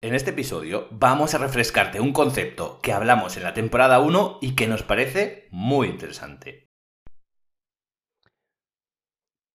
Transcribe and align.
En 0.00 0.14
este 0.14 0.30
episodio 0.30 0.86
vamos 0.92 1.34
a 1.34 1.38
refrescarte 1.38 2.00
un 2.00 2.12
concepto 2.12 2.78
que 2.80 2.92
hablamos 2.92 3.36
en 3.36 3.42
la 3.42 3.52
temporada 3.52 3.98
1 3.98 4.38
y 4.40 4.54
que 4.54 4.68
nos 4.68 4.84
parece 4.84 5.48
muy 5.50 5.88
interesante. 5.88 6.68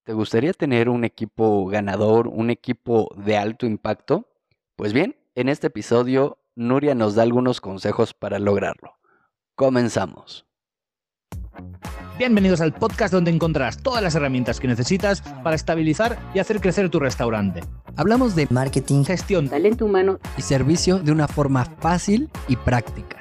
¿Te 0.04 0.12
gustaría 0.12 0.52
tener 0.52 0.90
un 0.90 1.06
equipo 1.06 1.66
ganador, 1.68 2.28
un 2.28 2.50
equipo 2.50 3.10
de 3.16 3.38
alto 3.38 3.66
impacto? 3.66 4.34
Pues 4.76 4.92
bien, 4.92 5.16
en 5.36 5.48
este 5.48 5.68
episodio 5.68 6.40
Nuria 6.55 6.94
nos 6.94 7.16
da 7.16 7.23
algunos 7.23 7.62
consejos 7.62 8.14
para 8.14 8.38
lograrlo. 8.38 8.98
Comenzamos. 9.55 10.46
Bienvenidos 12.18 12.61
al 12.61 12.73
podcast 12.73 13.11
donde 13.14 13.32
encontrarás 13.32 13.77
todas 13.82 14.04
las 14.04 14.14
herramientas 14.16 14.59
que 14.59 14.68
necesitas 14.68 15.21
para 15.43 15.55
estabilizar 15.55 16.18
y 16.34 16.39
hacer 16.39 16.61
crecer 16.61 16.89
tu 16.89 17.00
restaurante. 17.00 17.61
Hablamos 17.96 18.36
de 18.36 18.47
marketing, 18.50 19.04
Gestión, 19.04 19.50
talento 19.50 19.86
humano 19.86 20.20
Y 20.38 20.41
servicio 20.43 21.00
de 21.00 21.11
una 21.11 21.28
forma 21.28 21.65
fácil 21.65 22.29
y 22.47 22.55
práctica. 22.55 23.18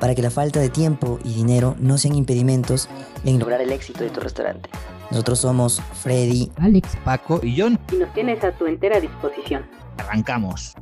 para 0.00 0.14
que 0.16 0.22
la 0.22 0.30
falta 0.30 0.58
de 0.58 0.68
tiempo 0.68 1.20
y 1.24 1.32
dinero 1.34 1.76
no 1.78 1.96
sean 1.96 2.16
impedimentos 2.16 2.88
en 3.24 3.38
lograr 3.38 3.60
el 3.60 3.70
éxito 3.70 4.02
de 4.02 4.10
tu 4.10 4.18
restaurante. 4.18 4.68
Nosotros 5.12 5.38
somos 5.38 5.80
Freddy 6.02 6.50
Alex, 6.56 6.96
Paco 7.04 7.38
y 7.42 7.60
John. 7.60 7.78
y 7.92 7.96
nos 7.96 8.12
tienes 8.12 8.42
a 8.42 8.50
tu 8.52 8.66
entera 8.66 8.98
disposición. 8.98 9.64
Arrancamos. 9.98 10.74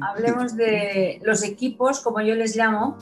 Hablemos 0.00 0.54
de 0.56 1.20
los 1.24 1.42
equipos, 1.42 2.00
como 2.00 2.20
yo 2.20 2.36
les 2.36 2.54
llamo, 2.54 2.96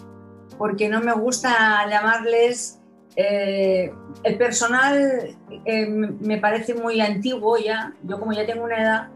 porque 0.59 0.89
no 0.89 1.01
me 1.01 1.13
gusta 1.13 1.87
llamarles... 1.89 2.81
eh, 3.17 3.93
el 4.25 4.37
personal 4.37 5.37
eh, 5.65 5.87
me 5.87 6.39
parece 6.39 6.75
muy 6.75 7.01
antiguo 7.01 7.57
ya, 7.59 7.95
yo 8.03 8.19
como 8.19 8.33
ya 8.33 8.45
tengo 8.45 8.65
una 8.65 8.83
edad, 8.83 9.09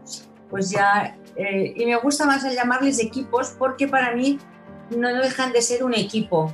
pues 0.49 0.69
ya... 0.71 1.17
eh, 1.35 1.73
y 1.75 1.85
me 1.85 1.95
gusta 1.97 2.25
más 2.25 2.43
el 2.43 2.55
llamarles 2.55 2.99
equipos 2.99 3.55
porque 3.57 3.87
para 3.87 4.15
mí 4.15 4.39
no 4.95 5.07
dejan 5.13 5.51
de 5.53 5.61
ser 5.61 5.83
un 5.83 5.93
equipo. 5.93 6.53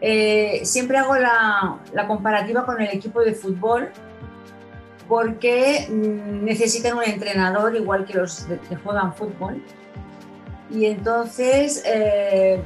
Eh, 0.00 0.60
siempre 0.64 0.98
hago 0.98 1.16
la, 1.16 1.80
la 1.92 2.06
comparativa 2.06 2.64
con 2.64 2.80
el 2.80 2.88
equipo 2.88 3.20
de 3.20 3.34
fútbol 3.34 3.90
porque 5.08 5.88
mm, 5.90 6.44
necesitan 6.44 6.96
un 6.96 7.02
entrenador 7.02 7.74
igual 7.74 8.04
que 8.04 8.14
los 8.14 8.46
que 8.68 8.76
juegan 8.76 9.12
fútbol. 9.14 9.62
Y 10.70 10.84
entonces, 10.86 11.82
eh, 11.86 12.62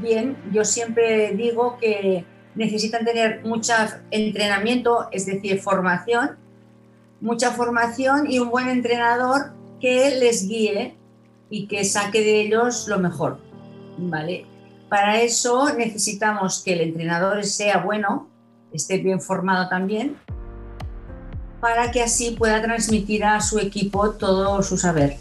bien, 0.00 0.36
yo 0.52 0.64
siempre 0.64 1.32
digo 1.32 1.78
que 1.78 2.24
necesitan 2.54 3.04
tener 3.04 3.44
mucho 3.44 3.72
entrenamiento, 4.10 5.08
es 5.10 5.26
decir, 5.26 5.60
formación, 5.60 6.36
mucha 7.20 7.50
formación 7.52 8.30
y 8.30 8.38
un 8.38 8.50
buen 8.50 8.68
entrenador 8.68 9.52
que 9.80 10.16
les 10.18 10.48
guíe 10.48 10.96
y 11.50 11.66
que 11.66 11.84
saque 11.84 12.20
de 12.20 12.42
ellos 12.42 12.86
lo 12.88 12.98
mejor. 12.98 13.38
¿vale? 13.98 14.46
Para 14.88 15.20
eso 15.20 15.72
necesitamos 15.74 16.62
que 16.64 16.74
el 16.74 16.80
entrenador 16.82 17.44
sea 17.44 17.78
bueno, 17.78 18.28
esté 18.72 18.98
bien 18.98 19.20
formado 19.20 19.68
también, 19.68 20.16
para 21.60 21.90
que 21.90 22.02
así 22.02 22.32
pueda 22.32 22.60
transmitir 22.60 23.24
a 23.24 23.40
su 23.40 23.58
equipo 23.58 24.10
todo 24.10 24.62
su 24.62 24.76
saber. 24.76 25.16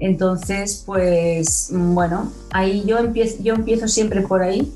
Entonces, 0.00 0.82
pues 0.84 1.68
bueno, 1.70 2.32
ahí 2.52 2.82
yo 2.86 2.98
empiezo, 2.98 3.42
yo 3.42 3.54
empiezo 3.54 3.86
siempre 3.86 4.22
por 4.22 4.42
ahí. 4.42 4.72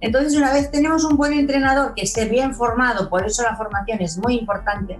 Entonces, 0.00 0.36
una 0.36 0.52
vez 0.52 0.70
tenemos 0.70 1.04
un 1.04 1.16
buen 1.16 1.32
entrenador 1.32 1.94
que 1.94 2.02
esté 2.02 2.24
bien 2.24 2.54
formado, 2.54 3.08
por 3.08 3.24
eso 3.24 3.44
la 3.44 3.56
formación 3.56 4.00
es 4.00 4.18
muy 4.18 4.36
importante, 4.36 4.98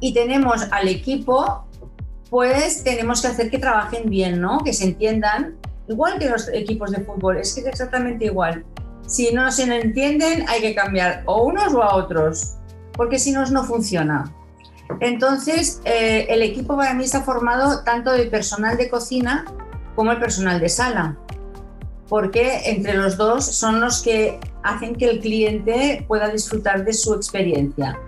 y 0.00 0.12
tenemos 0.12 0.66
al 0.70 0.88
equipo, 0.88 1.64
pues 2.28 2.84
tenemos 2.84 3.22
que 3.22 3.28
hacer 3.28 3.50
que 3.50 3.58
trabajen 3.58 4.10
bien, 4.10 4.38
¿no? 4.38 4.58
Que 4.62 4.74
se 4.74 4.84
entiendan, 4.84 5.56
igual 5.88 6.18
que 6.18 6.28
los 6.28 6.48
equipos 6.52 6.90
de 6.90 7.00
fútbol, 7.04 7.38
es 7.38 7.54
que 7.54 7.60
es 7.60 7.66
exactamente 7.66 8.26
igual. 8.26 8.66
Si 9.06 9.32
no 9.32 9.50
se 9.50 9.62
entienden, 9.62 10.44
hay 10.48 10.60
que 10.60 10.74
cambiar 10.74 11.22
o 11.24 11.44
unos 11.44 11.72
o 11.72 11.82
a 11.82 11.94
otros, 11.94 12.56
porque 12.92 13.18
si 13.18 13.32
no, 13.32 13.46
no 13.46 13.64
funciona. 13.64 14.30
Entonces, 15.00 15.80
eh, 15.84 16.26
el 16.28 16.42
equipo 16.42 16.76
para 16.76 16.94
mí 16.94 17.04
está 17.04 17.22
formado 17.22 17.82
tanto 17.84 18.12
de 18.12 18.26
personal 18.26 18.76
de 18.76 18.88
cocina 18.88 19.44
como 19.94 20.12
el 20.12 20.18
personal 20.18 20.60
de 20.60 20.68
sala, 20.68 21.16
porque 22.08 22.70
entre 22.70 22.94
los 22.94 23.16
dos 23.16 23.44
son 23.44 23.80
los 23.80 24.02
que 24.02 24.38
hacen 24.62 24.94
que 24.94 25.10
el 25.10 25.20
cliente 25.20 26.04
pueda 26.06 26.28
disfrutar 26.28 26.84
de 26.84 26.92
su 26.92 27.14
experiencia. 27.14 27.98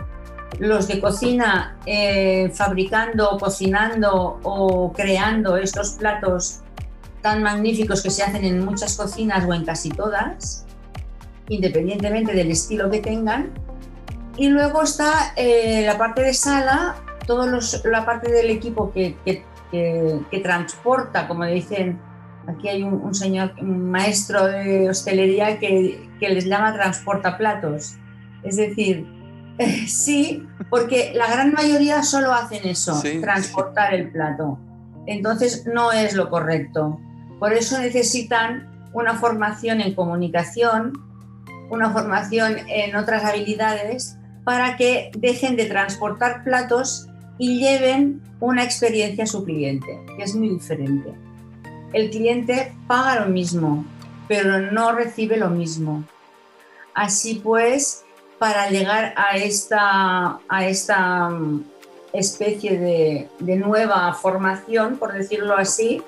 Los 0.59 0.87
de 0.87 1.01
cocina 1.01 1.77
eh, 1.85 2.51
fabricando, 2.55 3.37
cocinando 3.39 4.39
o 4.43 4.93
creando 4.93 5.57
estos 5.57 5.91
platos 5.93 6.61
tan 7.23 7.43
magníficos 7.43 8.03
que 8.03 8.11
se 8.11 8.23
hacen 8.23 8.45
en 8.45 8.65
muchas 8.65 8.97
cocinas 8.97 9.45
o 9.49 9.55
en 9.55 9.65
casi 9.65 9.89
todas, 9.89 10.65
independientemente 11.49 12.35
del 12.35 12.51
estilo 12.51 12.91
que 12.91 13.01
tengan, 13.01 13.51
y 14.37 14.49
luego 14.49 14.83
está 14.83 15.33
eh, 15.37 15.83
la 15.87 15.97
parte 15.99 16.23
de 16.23 16.35
sala, 16.35 16.97
los, 17.29 17.85
la 17.85 18.05
parte 18.05 18.31
del 18.33 18.51
equipo 18.51 18.93
que, 18.93 19.17
que, 19.25 19.45
que, 19.71 20.21
que 20.31 20.39
transporta, 20.41 21.27
como 21.29 21.45
dicen, 21.45 22.01
aquí 22.47 22.69
hay 22.69 22.83
un, 22.83 22.95
un, 22.95 23.15
señor, 23.15 23.55
un 23.61 23.91
maestro 23.91 24.47
de 24.47 24.91
hostelería 24.91 25.59
que, 25.59 26.09
que 26.21 26.29
les 26.29 26.45
llama 26.47 26.73
transporta 26.75 27.37
platos. 27.39 27.95
Es 28.43 28.57
decir, 28.57 29.07
eh, 29.59 29.87
sí, 29.87 30.47
porque 30.69 31.13
la 31.15 31.31
gran 31.31 31.53
mayoría 31.53 32.03
solo 32.03 32.33
hacen 32.33 32.67
eso, 32.67 32.95
Sí, 33.01 33.21
transportar 33.21 33.95
el 33.95 34.11
plato. 34.11 34.59
Entonces 35.07 35.67
no 35.67 35.93
es 35.93 36.15
lo 36.15 36.31
correcto. 36.31 36.99
Por 37.39 37.53
eso 37.53 37.79
necesitan 37.79 38.89
una 38.93 39.15
formación 39.15 39.81
en 39.81 39.95
comunicación, 39.95 40.93
una 41.71 41.91
formación 41.91 42.57
en 42.69 42.97
otras 42.97 43.25
habilidades 43.25 44.19
para 44.45 44.77
que 44.77 45.11
dejen 45.17 45.57
de 45.57 45.67
transportar 45.67 46.45
platos 46.45 47.09
y 47.39 47.59
lleven 47.59 48.23
una 48.41 48.63
experiencia 48.63 49.25
a 49.25 49.27
su 49.27 49.45
cliente, 49.45 49.99
que 50.17 50.23
es 50.23 50.35
muy 50.35 50.51
diferente. 50.51 51.15
El 51.93 52.11
cliente 52.11 52.73
paga 52.87 53.25
lo 53.25 53.27
mismo, 53.33 53.85
pero 54.29 54.61
no 54.73 54.93
recibe 54.93 55.37
lo 55.37 55.51
mismo. 55.51 56.05
Así 56.95 57.41
pues, 57.43 58.05
para 58.39 58.69
llegar 58.69 59.15
a 59.17 59.37
esta, 59.37 60.39
a 60.49 60.67
esta 60.67 61.31
mm, 61.31 61.65
especie 62.13 62.79
de, 62.79 63.29
de 63.39 63.57
nueva 63.57 64.13
formación, 64.15 64.99
por 64.99 65.13
decirlo 65.13 65.57
así, 65.57 66.03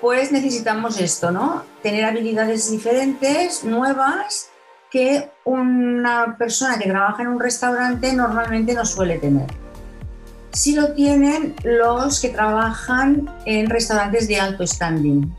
pues 0.00 0.30
necesitamos 0.30 1.00
esto, 1.00 1.30
¿no? 1.30 1.64
Tener 1.82 2.04
habilidades 2.04 2.70
diferentes, 2.70 3.64
nuevas, 3.64 4.50
que 4.94 5.28
una 5.44 6.36
persona 6.38 6.78
que 6.78 6.88
trabaja 6.88 7.20
en 7.22 7.28
un 7.28 7.40
restaurante 7.40 8.12
normalmente 8.12 8.74
no 8.74 8.86
suele 8.86 9.18
tener. 9.18 9.48
Sí 10.52 10.76
lo 10.76 10.92
tienen 10.92 11.56
los 11.64 12.20
que 12.20 12.28
trabajan 12.28 13.28
en 13.44 13.68
restaurantes 13.68 14.28
de 14.28 14.38
alto 14.38 14.64
standing. 14.64 15.34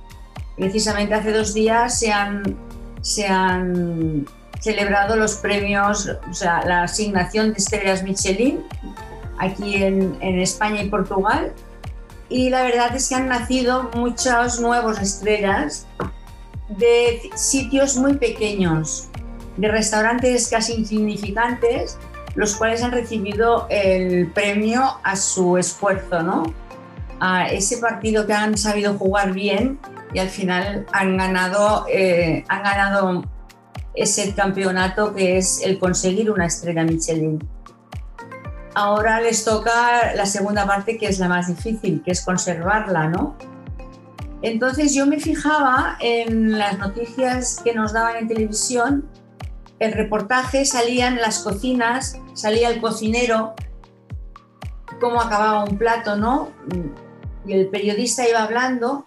Precisamente 0.57 1.13
hace 1.13 1.31
dos 1.31 1.53
días 1.53 1.97
se 1.97 2.11
han, 2.11 2.57
se 2.99 3.27
han 3.27 4.25
celebrado 4.59 5.16
los 5.16 5.35
premios, 5.35 6.11
o 6.29 6.33
sea, 6.33 6.66
la 6.66 6.83
asignación 6.83 7.53
de 7.53 7.59
estrellas 7.59 8.03
Michelin 8.03 8.59
aquí 9.37 9.75
en, 9.81 10.17
en 10.19 10.37
España 10.41 10.83
y 10.83 10.89
Portugal. 10.89 11.53
Y 12.27 12.49
la 12.49 12.63
verdad 12.63 12.93
es 12.93 13.07
que 13.07 13.16
han 13.16 13.29
nacido 13.29 13.89
muchas 13.95 14.59
nuevas 14.59 15.01
estrellas 15.01 15.87
de 16.67 17.22
sitios 17.35 17.95
muy 17.95 18.17
pequeños, 18.17 19.07
de 19.57 19.67
restaurantes 19.69 20.47
casi 20.49 20.73
insignificantes, 20.73 21.97
los 22.35 22.55
cuales 22.55 22.83
han 22.83 22.91
recibido 22.91 23.67
el 23.69 24.31
premio 24.31 24.99
a 25.03 25.16
su 25.16 25.57
esfuerzo, 25.57 26.21
¿no? 26.21 26.53
A 27.19 27.47
ese 27.47 27.77
partido 27.77 28.27
que 28.27 28.33
han 28.33 28.57
sabido 28.57 28.96
jugar 28.96 29.31
bien 29.31 29.79
y 30.13 30.19
al 30.19 30.29
final 30.29 30.85
han 30.91 31.17
ganado, 31.17 31.85
eh, 31.90 32.43
han 32.49 32.63
ganado 32.63 33.23
ese 33.93 34.34
campeonato 34.34 35.13
que 35.13 35.37
es 35.37 35.61
el 35.63 35.79
conseguir 35.79 36.29
una 36.29 36.46
estrella 36.46 36.84
Michelin. 36.84 37.40
Ahora 38.73 39.22
les 39.22 39.46
toca 39.46 40.13
la 40.16 40.25
segunda 40.25 40.67
parte 40.67 40.97
que 40.97 41.08
es 41.08 41.19
la 41.19 41.29
más 41.29 41.47
difícil, 41.47 42.03
que 42.03 42.11
es 42.11 42.22
conservarla, 42.22 43.08
¿no? 43.08 43.37
Entonces 44.41 44.93
yo 44.93 45.05
me 45.05 45.19
fijaba 45.19 45.97
en 46.01 46.58
las 46.58 46.78
noticias 46.78 47.61
que 47.63 47.73
nos 47.73 47.93
daban 47.93 48.17
en 48.17 48.28
televisión 48.28 49.09
el 49.79 49.91
reportaje 49.91 50.66
salían 50.66 51.17
las 51.17 51.39
cocinas, 51.39 52.17
salía 52.33 52.69
el 52.69 52.79
cocinero, 52.79 53.53
cómo 54.99 55.22
acababa 55.22 55.63
un 55.63 55.77
plato, 55.77 56.16
¿no? 56.16 56.51
Y 57.45 57.53
el 57.53 57.67
periodista 57.67 58.27
iba 58.27 58.43
hablando 58.43 59.05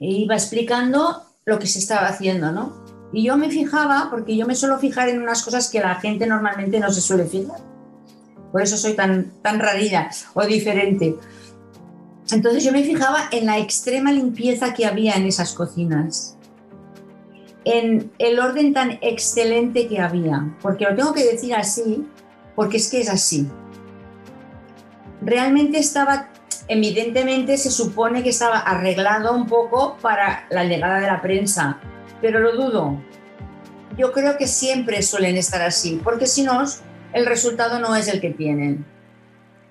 e 0.00 0.06
iba 0.06 0.34
explicando 0.34 1.22
lo 1.44 1.58
que 1.58 1.66
se 1.66 1.78
estaba 1.78 2.08
haciendo, 2.08 2.50
¿no? 2.52 2.82
Y 3.12 3.24
yo 3.24 3.36
me 3.36 3.50
fijaba, 3.50 4.08
porque 4.10 4.36
yo 4.36 4.46
me 4.46 4.54
suelo 4.54 4.78
fijar 4.78 5.08
en 5.08 5.22
unas 5.22 5.42
cosas 5.42 5.70
que 5.70 5.80
la 5.80 5.96
gente 5.96 6.26
normalmente 6.26 6.80
no 6.80 6.90
se 6.90 7.00
suele 7.00 7.26
fijar. 7.26 7.60
Por 8.50 8.62
eso 8.62 8.76
soy 8.76 8.94
tan, 8.94 9.30
tan 9.42 9.60
rarilla 9.60 10.10
o 10.34 10.44
diferente. 10.44 11.16
Entonces 12.30 12.64
yo 12.64 12.72
me 12.72 12.82
fijaba 12.82 13.28
en 13.30 13.46
la 13.46 13.58
extrema 13.58 14.12
limpieza 14.12 14.74
que 14.74 14.86
había 14.86 15.14
en 15.14 15.26
esas 15.26 15.52
cocinas, 15.52 16.36
en 17.64 18.12
el 18.18 18.38
orden 18.40 18.72
tan 18.72 18.98
excelente 19.02 19.88
que 19.88 20.00
había, 20.00 20.54
porque 20.60 20.84
lo 20.84 20.94
tengo 20.94 21.12
que 21.12 21.24
decir 21.24 21.54
así, 21.54 22.06
porque 22.54 22.76
es 22.76 22.90
que 22.90 23.00
es 23.00 23.08
así. 23.08 23.48
Realmente 25.20 25.78
estaba, 25.78 26.30
evidentemente 26.68 27.56
se 27.56 27.70
supone 27.70 28.22
que 28.22 28.30
estaba 28.30 28.58
arreglado 28.58 29.34
un 29.34 29.46
poco 29.46 29.96
para 30.00 30.46
la 30.50 30.64
llegada 30.64 31.00
de 31.00 31.06
la 31.06 31.22
prensa, 31.22 31.78
pero 32.20 32.40
lo 32.40 32.52
dudo. 32.52 33.00
Yo 33.96 34.12
creo 34.12 34.36
que 34.36 34.46
siempre 34.46 35.02
suelen 35.02 35.36
estar 35.36 35.62
así, 35.62 36.00
porque 36.02 36.26
si 36.26 36.42
no, 36.42 36.64
el 37.12 37.26
resultado 37.26 37.78
no 37.78 37.94
es 37.94 38.08
el 38.08 38.20
que 38.20 38.30
tienen. 38.30 38.84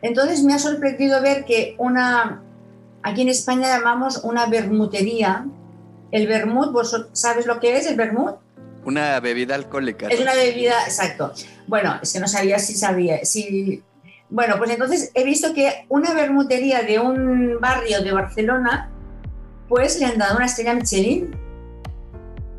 Entonces 0.01 0.43
me 0.43 0.53
ha 0.53 0.59
sorprendido 0.59 1.21
ver 1.21 1.45
que 1.45 1.75
una, 1.77 2.41
aquí 3.03 3.21
en 3.21 3.29
España 3.29 3.67
llamamos 3.67 4.23
una 4.23 4.45
bermutería, 4.45 5.45
el 6.11 6.27
vermut, 6.27 6.71
¿vos 6.71 7.09
sabes 7.13 7.45
lo 7.45 7.59
que 7.59 7.77
es 7.77 7.87
el 7.87 7.95
vermut? 7.95 8.35
Una 8.85 9.19
bebida 9.19 9.55
alcohólica. 9.55 10.07
Es 10.07 10.19
una 10.19 10.33
bebida, 10.33 10.73
exacto. 10.85 11.33
Bueno, 11.67 11.99
es 12.01 12.11
que 12.13 12.19
no 12.19 12.27
sabía 12.27 12.59
si 12.59 12.73
sabía, 12.73 13.23
si... 13.25 13.83
Bueno, 14.29 14.55
pues 14.57 14.69
entonces 14.71 15.11
he 15.13 15.23
visto 15.23 15.53
que 15.53 15.85
una 15.89 16.13
bermutería 16.13 16.83
de 16.83 16.99
un 16.99 17.59
barrio 17.59 18.01
de 18.01 18.11
Barcelona, 18.13 18.89
pues 19.67 19.99
le 19.99 20.05
han 20.05 20.17
dado 20.17 20.37
una 20.37 20.45
estrella 20.45 20.73
Michelin. 20.73 21.35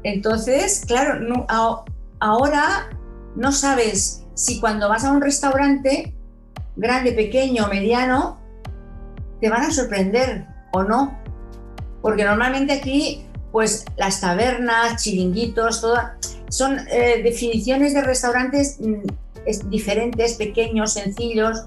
Entonces, 0.03 0.85
claro, 0.87 1.21
no, 1.21 1.47
ahora 2.21 2.91
no 3.37 3.53
sabes 3.53 4.25
si 4.35 4.61
cuando 4.61 4.89
vas 4.89 5.05
a 5.05 5.13
un 5.13 5.21
restaurante, 5.21 6.15
grande, 6.77 7.13
pequeño, 7.13 7.69
mediano, 7.69 8.39
te 9.41 9.49
van 9.49 9.63
a 9.63 9.71
sorprender 9.71 10.47
o 10.73 10.83
no. 10.83 11.19
Porque 12.01 12.25
normalmente 12.25 12.73
aquí, 12.73 13.27
pues 13.53 13.85
las 13.97 14.21
tabernas, 14.21 15.03
chiringuitos, 15.03 15.87
son 16.49 16.79
eh, 16.91 17.23
definiciones 17.23 17.95
de 17.95 18.03
restaurantes 18.03 18.79
mm, 18.81 19.69
diferentes, 19.69 20.35
pequeños, 20.35 20.95
sencillos. 20.95 21.67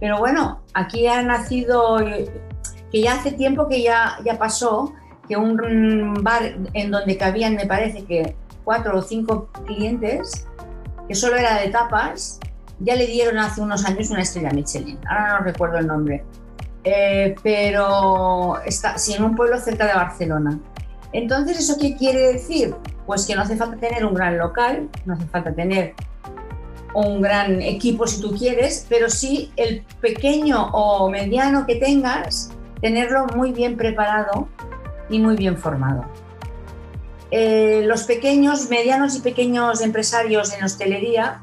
Pero 0.00 0.18
bueno, 0.18 0.62
aquí 0.74 1.06
ha 1.06 1.22
nacido, 1.22 1.98
que 1.98 3.02
ya 3.02 3.14
hace 3.14 3.32
tiempo 3.32 3.68
que 3.68 3.82
ya, 3.82 4.16
ya 4.24 4.38
pasó, 4.38 4.94
que 5.28 5.36
un 5.36 6.14
bar 6.22 6.56
en 6.72 6.90
donde 6.90 7.16
cabían, 7.16 7.54
me 7.54 7.66
parece 7.66 8.04
que 8.04 8.34
cuatro 8.64 8.98
o 8.98 9.02
cinco 9.02 9.48
clientes, 9.66 10.46
que 11.06 11.14
solo 11.14 11.36
era 11.36 11.60
de 11.60 11.68
tapas, 11.68 12.40
ya 12.80 12.96
le 12.96 13.06
dieron 13.06 13.38
hace 13.38 13.60
unos 13.60 13.84
años 13.84 14.10
una 14.10 14.22
estrella 14.22 14.50
Michelin. 14.50 14.98
Ahora 15.08 15.38
no 15.38 15.44
recuerdo 15.44 15.78
el 15.78 15.86
nombre. 15.86 16.24
Eh, 16.82 17.34
pero 17.42 18.58
está, 18.64 18.96
sí, 18.96 19.12
en 19.12 19.24
un 19.24 19.36
pueblo 19.36 19.58
cerca 19.58 19.86
de 19.86 19.94
Barcelona. 19.94 20.58
Entonces, 21.12 21.58
¿eso 21.58 21.76
qué 21.80 21.96
quiere 21.96 22.32
decir? 22.32 22.74
Pues 23.06 23.26
que 23.26 23.34
no 23.34 23.42
hace 23.42 23.56
falta 23.56 23.76
tener 23.76 24.04
un 24.04 24.14
gran 24.14 24.38
local, 24.38 24.88
no 25.04 25.14
hace 25.14 25.26
falta 25.26 25.52
tener 25.52 25.94
un 26.94 27.20
gran 27.20 27.62
equipo 27.62 28.06
si 28.06 28.20
tú 28.20 28.34
quieres, 28.36 28.86
pero 28.88 29.08
sí 29.10 29.52
el 29.56 29.84
pequeño 30.00 30.70
o 30.72 31.08
mediano 31.08 31.66
que 31.66 31.76
tengas, 31.76 32.52
tenerlo 32.80 33.26
muy 33.34 33.52
bien 33.52 33.76
preparado 33.76 34.48
y 35.08 35.18
muy 35.18 35.36
bien 35.36 35.56
formado. 35.56 36.04
Eh, 37.30 37.82
los 37.86 38.04
pequeños, 38.04 38.68
medianos 38.70 39.16
y 39.16 39.20
pequeños 39.20 39.80
empresarios 39.82 40.52
en 40.52 40.64
hostelería 40.64 41.42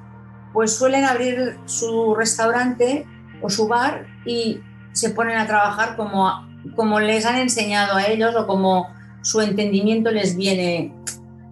pues 0.51 0.75
suelen 0.75 1.05
abrir 1.05 1.57
su 1.65 2.15
restaurante 2.15 3.05
o 3.41 3.49
su 3.49 3.67
bar 3.67 4.07
y 4.25 4.59
se 4.91 5.11
ponen 5.11 5.37
a 5.37 5.45
trabajar 5.45 5.95
como, 5.95 6.47
como 6.75 6.99
les 6.99 7.25
han 7.25 7.37
enseñado 7.37 7.95
a 7.95 8.07
ellos 8.07 8.35
o 8.35 8.47
como 8.47 8.87
su 9.21 9.41
entendimiento 9.41 10.11
les 10.11 10.35
viene, 10.35 10.93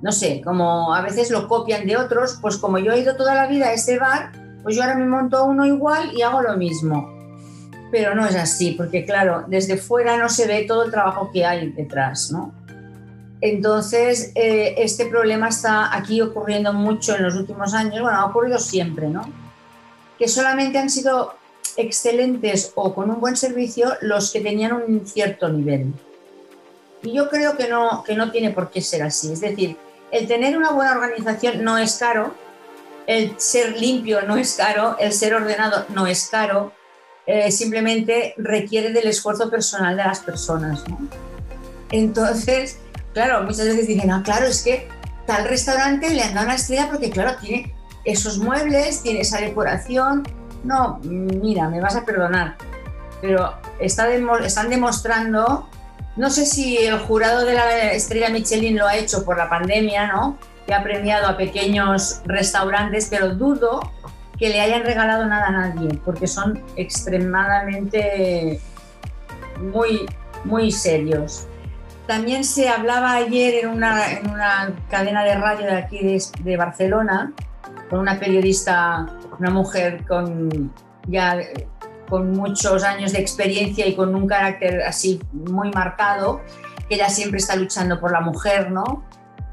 no 0.02 0.12
sé, 0.12 0.42
como 0.44 0.94
a 0.94 1.02
veces 1.02 1.30
lo 1.32 1.48
copian 1.48 1.86
de 1.86 1.98
otros, 1.98 2.38
pues 2.42 2.58
como 2.58 2.80
yo 2.80 2.92
he 2.92 3.00
ido 3.00 3.16
toda 3.16 3.36
la 3.36 3.48
vida 3.48 3.68
a 3.68 3.74
ese 3.74 4.00
bar, 4.00 4.32
pues 4.64 4.76
yo 4.76 4.84
ahora 4.84 4.96
me 4.96 5.06
monto 5.06 5.46
uno 5.46 5.66
igual 5.66 6.12
y 6.14 6.22
hago 6.22 6.42
lo 6.42 6.58
mismo. 6.58 7.14
Pero 7.92 8.16
no 8.16 8.26
es 8.26 8.36
así, 8.36 8.72
porque 8.72 9.06
claro, 9.06 9.46
desde 9.48 9.78
fuera 9.78 10.18
no 10.18 10.28
se 10.30 10.48
ve 10.48 10.66
todo 10.68 10.84
el 10.86 10.92
trabajo 10.92 11.30
que 11.32 11.46
hay 11.46 11.72
detrás, 11.72 12.32
¿no? 12.32 12.54
Entonces, 13.42 14.32
eh, 14.34 14.76
este 14.78 15.06
problema 15.06 15.50
está 15.50 15.96
aquí 15.96 16.22
ocurriendo 16.22 16.74
mucho 16.74 17.16
en 17.16 17.24
los 17.24 17.36
últimos 17.36 17.74
años, 17.74 18.02
bueno, 18.02 18.18
ha 18.18 18.26
ocurrido 18.26 18.58
siempre, 18.58 19.08
¿no? 19.08 19.30
Que 20.18 20.28
solamente 20.28 20.80
han 20.80 20.90
sido 20.90 21.36
excelentes 21.78 22.72
o 22.76 22.94
con 22.94 23.10
un 23.10 23.20
buen 23.20 23.36
servicio 23.36 23.94
los 24.02 24.32
que 24.32 24.42
tenían 24.42 24.74
un 24.74 25.06
cierto 25.06 25.50
nivel. 25.50 25.94
Y 27.06 27.14
yo 27.14 27.30
creo 27.30 27.56
que 27.56 27.68
no, 27.68 28.04
que 28.04 28.16
no 28.16 28.32
tiene 28.32 28.50
por 28.50 28.72
qué 28.72 28.82
ser 28.82 29.04
así. 29.04 29.32
Es 29.32 29.42
decir, 29.42 29.78
el 30.12 30.28
tener 30.28 30.58
una 30.58 30.72
buena 30.72 30.92
organización 30.92 31.64
no 31.64 31.78
es 31.78 31.96
caro, 31.96 32.34
el 33.06 33.40
ser 33.40 33.80
limpio 33.80 34.24
no 34.24 34.38
es 34.38 34.56
caro, 34.56 34.98
el 35.00 35.14
ser 35.14 35.36
ordenado 35.36 35.86
no 35.90 36.08
es 36.08 36.28
caro, 36.30 36.74
eh, 37.28 37.52
simplemente 37.52 38.34
requiere 38.38 38.92
del 38.92 39.08
esfuerzo 39.08 39.52
personal 39.52 39.96
de 39.96 40.04
las 40.04 40.20
personas. 40.22 40.84
Entonces, 41.92 42.80
claro, 43.14 43.44
muchas 43.44 43.68
veces 43.68 43.88
dicen, 43.88 44.10
ah, 44.10 44.24
claro, 44.24 44.48
es 44.48 44.64
que 44.64 44.88
tal 45.28 45.48
restaurante 45.48 46.10
le 46.10 46.24
han 46.24 46.32
una 46.32 46.56
estrella 46.56 46.90
porque, 46.90 47.12
claro, 47.12 47.38
tiene 47.40 47.72
esos 48.04 48.40
muebles, 48.40 49.04
tiene 49.04 49.22
esa 49.22 49.40
decoración. 49.40 50.24
No, 50.64 51.00
mira, 51.04 51.70
me 51.70 51.80
vas 51.80 51.96
a 51.96 52.04
perdonar, 52.04 52.58
pero 53.22 53.54
está 53.80 54.12
están 54.12 54.70
demostrando, 54.72 55.70
no 56.16 56.30
sé 56.30 56.46
si 56.46 56.78
el 56.78 56.98
jurado 57.00 57.46
de 57.46 57.54
la 57.54 57.92
estrella 57.92 58.30
Michelin 58.30 58.78
lo 58.78 58.88
ha 58.88 58.96
hecho 58.96 59.26
por 59.26 59.38
la 59.38 59.50
pandemia, 59.50 60.08
¿no? 60.08 60.38
Que 60.66 60.74
ha 60.74 60.82
premiado 60.82 61.28
a 61.28 61.38
pequeños 61.38 62.22
restaurantes, 62.26 63.08
pero 63.10 63.36
dudo 63.36 63.92
que 64.38 64.50
le 64.50 64.62
hayan 64.62 64.84
regalado 64.84 65.26
nada 65.26 65.48
a 65.48 65.52
nadie, 65.52 66.00
porque 66.04 66.28
son 66.28 66.62
extremadamente 66.76 68.60
muy, 69.60 70.06
muy 70.44 70.72
serios. 70.72 71.48
También 72.08 72.44
se 72.44 72.70
hablaba 72.70 73.14
ayer 73.14 73.66
en 73.66 73.70
una, 73.70 74.12
en 74.12 74.30
una 74.30 74.74
cadena 74.90 75.24
de 75.24 75.36
radio 75.36 75.66
de 75.66 75.78
aquí 75.78 76.20
de, 76.44 76.58
Barcelona 76.58 77.34
con 77.90 78.00
una 78.00 78.20
periodista, 78.20 79.08
una 79.40 79.50
mujer 79.50 80.06
con 80.08 80.72
ya 81.08 81.40
con 82.10 82.32
muchos 82.32 82.84
años 82.84 83.14
de 83.14 83.20
experiencia 83.20 83.88
y 83.88 83.96
con 83.96 84.14
un 84.16 84.28
carácter 84.28 84.82
así 84.84 85.20
muy 85.32 85.72
marcado, 85.72 86.42
que 86.88 86.96
ella 86.96 87.10
siempre 87.10 87.40
está 87.40 87.56
luchando 87.56 88.00
por 88.00 88.12
la 88.12 88.22
mujer, 88.22 88.72
¿no? 88.72 89.04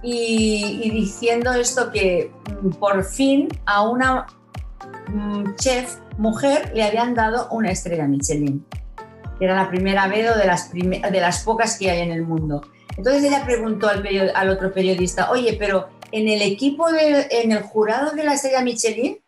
Y, 0.02 0.80
y 0.82 0.90
diciendo 0.90 1.52
esto 1.52 1.92
que 1.92 2.32
mm, 2.62 2.70
por 2.70 3.04
fin 3.04 3.48
a 3.66 3.82
una 3.88 4.26
mm, 5.08 5.54
chef 5.54 5.96
mujer 6.18 6.72
le 6.74 6.82
habían 6.82 7.14
dado 7.14 7.48
una 7.50 7.70
estrella 7.70 8.06
Michelin 8.06 8.64
era 9.44 9.56
la 9.56 9.68
primera 9.68 10.06
vez 10.08 10.30
o 10.30 10.38
de 10.38 10.46
las, 10.46 10.72
de 10.72 11.20
las 11.20 11.42
pocas 11.42 11.78
que 11.78 11.90
hay 11.90 12.00
en 12.00 12.12
el 12.12 12.22
mundo. 12.22 12.62
Entonces 12.96 13.24
ella 13.24 13.44
preguntó 13.44 13.88
al, 13.88 14.32
al 14.34 14.48
otro 14.50 14.72
periodista, 14.72 15.30
oye, 15.30 15.56
pero 15.58 15.88
en 16.12 16.28
el 16.28 16.42
equipo, 16.42 16.90
de, 16.92 17.26
en 17.30 17.52
el 17.52 17.62
jurado 17.62 18.12
de 18.12 18.24
la 18.24 18.34
estrella 18.34 18.62
Michelin, 18.62 19.18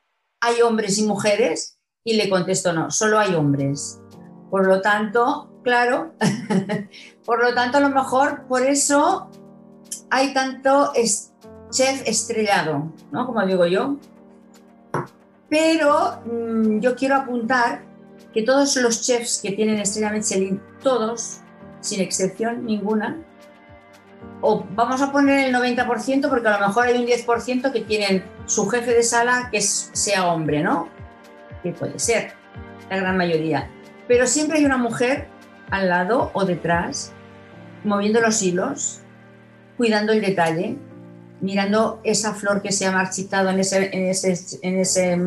¿hay 0.40 0.60
hombres 0.60 0.98
y 0.98 1.02
mujeres? 1.02 1.73
Y 2.04 2.16
le 2.16 2.28
contestó, 2.28 2.72
no, 2.72 2.90
solo 2.90 3.18
hay 3.18 3.34
hombres. 3.34 4.00
Por 4.50 4.66
lo 4.66 4.80
tanto, 4.80 5.50
claro, 5.62 6.14
por 7.24 7.42
lo 7.42 7.54
tanto, 7.54 7.78
a 7.78 7.80
lo 7.80 7.88
mejor 7.88 8.46
por 8.46 8.62
eso 8.62 9.30
hay 10.10 10.32
tanto 10.34 10.92
chef 11.70 12.02
estrellado, 12.06 12.92
¿no? 13.10 13.26
Como 13.26 13.44
digo 13.46 13.66
yo. 13.66 13.96
Pero 15.48 16.22
mm, 16.24 16.80
yo 16.80 16.94
quiero 16.94 17.16
apuntar 17.16 17.82
que 18.32 18.42
todos 18.42 18.76
los 18.76 19.02
chefs 19.02 19.40
que 19.42 19.52
tienen 19.52 19.78
estrella 19.78 20.10
Michelin, 20.10 20.60
todos, 20.82 21.40
sin 21.80 22.00
excepción 22.00 22.66
ninguna, 22.66 23.16
o 24.40 24.64
vamos 24.74 25.00
a 25.00 25.10
poner 25.12 25.46
el 25.46 25.54
90% 25.54 26.28
porque 26.28 26.48
a 26.48 26.58
lo 26.58 26.66
mejor 26.66 26.86
hay 26.86 26.98
un 26.98 27.06
10% 27.06 27.72
que 27.72 27.80
tienen 27.80 28.24
su 28.46 28.68
jefe 28.68 28.92
de 28.92 29.02
sala 29.02 29.48
que 29.50 29.60
sea 29.60 30.26
hombre, 30.26 30.62
¿no? 30.62 30.88
Que 31.64 31.72
puede 31.72 31.98
ser, 31.98 32.34
la 32.88 32.98
gran 32.98 33.16
mayoría. 33.16 33.68
Pero 34.06 34.28
siempre 34.28 34.58
hay 34.58 34.64
una 34.64 34.76
mujer 34.76 35.26
al 35.70 35.88
lado 35.88 36.30
o 36.34 36.44
detrás, 36.44 37.12
moviendo 37.82 38.20
los 38.20 38.40
hilos, 38.42 39.00
cuidando 39.76 40.12
el 40.12 40.20
detalle, 40.20 40.76
mirando 41.40 42.00
esa 42.04 42.34
flor 42.34 42.62
que 42.62 42.70
se 42.70 42.86
ha 42.86 42.92
marchitado 42.92 43.50
en 43.50 43.58
ese, 43.58 43.90
en 43.92 44.06
ese, 44.06 44.58
en 44.62 44.78
ese 44.78 45.18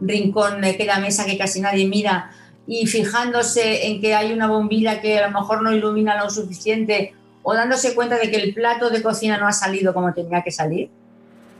rincón 0.00 0.60
de 0.60 0.70
aquella 0.70 0.98
mesa 0.98 1.24
que 1.24 1.38
casi 1.38 1.60
nadie 1.60 1.88
mira 1.88 2.30
y 2.66 2.86
fijándose 2.86 3.86
en 3.86 4.00
que 4.00 4.14
hay 4.14 4.32
una 4.32 4.46
bombilla 4.46 5.00
que 5.00 5.18
a 5.18 5.28
lo 5.28 5.40
mejor 5.40 5.62
no 5.62 5.72
ilumina 5.72 6.22
lo 6.22 6.30
suficiente 6.30 7.14
o 7.42 7.54
dándose 7.54 7.94
cuenta 7.94 8.16
de 8.16 8.30
que 8.30 8.36
el 8.36 8.54
plato 8.54 8.90
de 8.90 9.02
cocina 9.02 9.38
no 9.38 9.46
ha 9.46 9.52
salido 9.52 9.92
como 9.92 10.14
tenía 10.14 10.42
que 10.42 10.50
salir, 10.50 10.90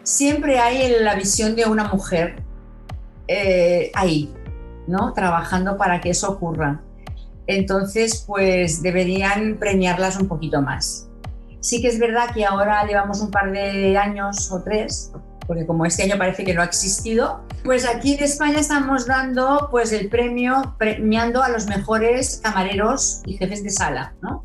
siempre 0.02 0.58
hay 0.58 0.94
la 1.00 1.14
visión 1.14 1.56
de 1.56 1.66
una 1.66 1.84
mujer 1.84 2.36
eh, 3.28 3.90
ahí. 3.94 4.32
¿no? 4.86 5.12
Trabajando 5.12 5.76
para 5.76 6.00
que 6.00 6.10
eso 6.10 6.30
ocurra. 6.30 6.80
Entonces, 7.46 8.24
pues 8.26 8.82
deberían 8.82 9.56
premiarlas 9.58 10.16
un 10.18 10.28
poquito 10.28 10.62
más. 10.62 11.08
Sí 11.60 11.80
que 11.80 11.88
es 11.88 11.98
verdad 11.98 12.30
que 12.34 12.44
ahora 12.44 12.86
llevamos 12.86 13.20
un 13.20 13.30
par 13.30 13.52
de 13.52 13.96
años 13.96 14.50
o 14.52 14.62
tres, 14.62 15.12
porque 15.46 15.66
como 15.66 15.84
este 15.84 16.04
año 16.04 16.16
parece 16.18 16.44
que 16.44 16.54
no 16.54 16.62
ha 16.62 16.64
existido, 16.64 17.42
pues 17.64 17.86
aquí 17.86 18.14
en 18.14 18.24
España 18.24 18.60
estamos 18.60 19.06
dando 19.06 19.68
pues 19.70 19.92
el 19.92 20.08
premio, 20.08 20.74
premiando 20.78 21.42
a 21.42 21.48
los 21.48 21.66
mejores 21.66 22.40
camareros 22.42 23.22
y 23.26 23.36
jefes 23.36 23.62
de 23.62 23.70
sala, 23.70 24.14
¿no? 24.22 24.44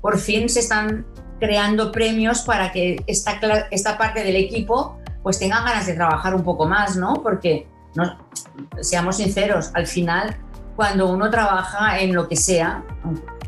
Por 0.00 0.18
fin 0.18 0.48
se 0.48 0.60
están 0.60 1.06
creando 1.40 1.92
premios 1.92 2.42
para 2.42 2.72
que 2.72 3.02
esta, 3.06 3.38
esta 3.70 3.96
parte 3.98 4.24
del 4.24 4.36
equipo 4.36 4.98
pues 5.22 5.38
tenga 5.38 5.60
ganas 5.60 5.86
de 5.86 5.94
trabajar 5.94 6.34
un 6.34 6.42
poco 6.42 6.66
más, 6.66 6.96
¿no? 6.96 7.14
Porque, 7.22 7.66
seamos 8.80 9.16
sinceros, 9.16 9.70
al 9.74 9.86
final, 9.86 10.36
cuando 10.76 11.10
uno 11.10 11.30
trabaja 11.30 12.00
en 12.00 12.14
lo 12.14 12.28
que 12.28 12.36
sea, 12.36 12.84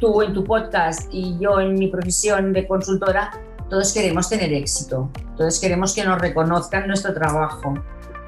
tú 0.00 0.22
en 0.22 0.32
tu 0.32 0.44
podcast 0.44 1.08
y 1.12 1.38
yo 1.38 1.60
en 1.60 1.74
mi 1.74 1.88
profesión 1.88 2.52
de 2.52 2.66
consultora, 2.66 3.30
todos 3.68 3.92
queremos 3.92 4.28
tener 4.28 4.52
éxito, 4.52 5.10
todos 5.36 5.60
queremos 5.60 5.94
que 5.94 6.04
nos 6.04 6.20
reconozcan 6.20 6.88
nuestro 6.88 7.14
trabajo. 7.14 7.74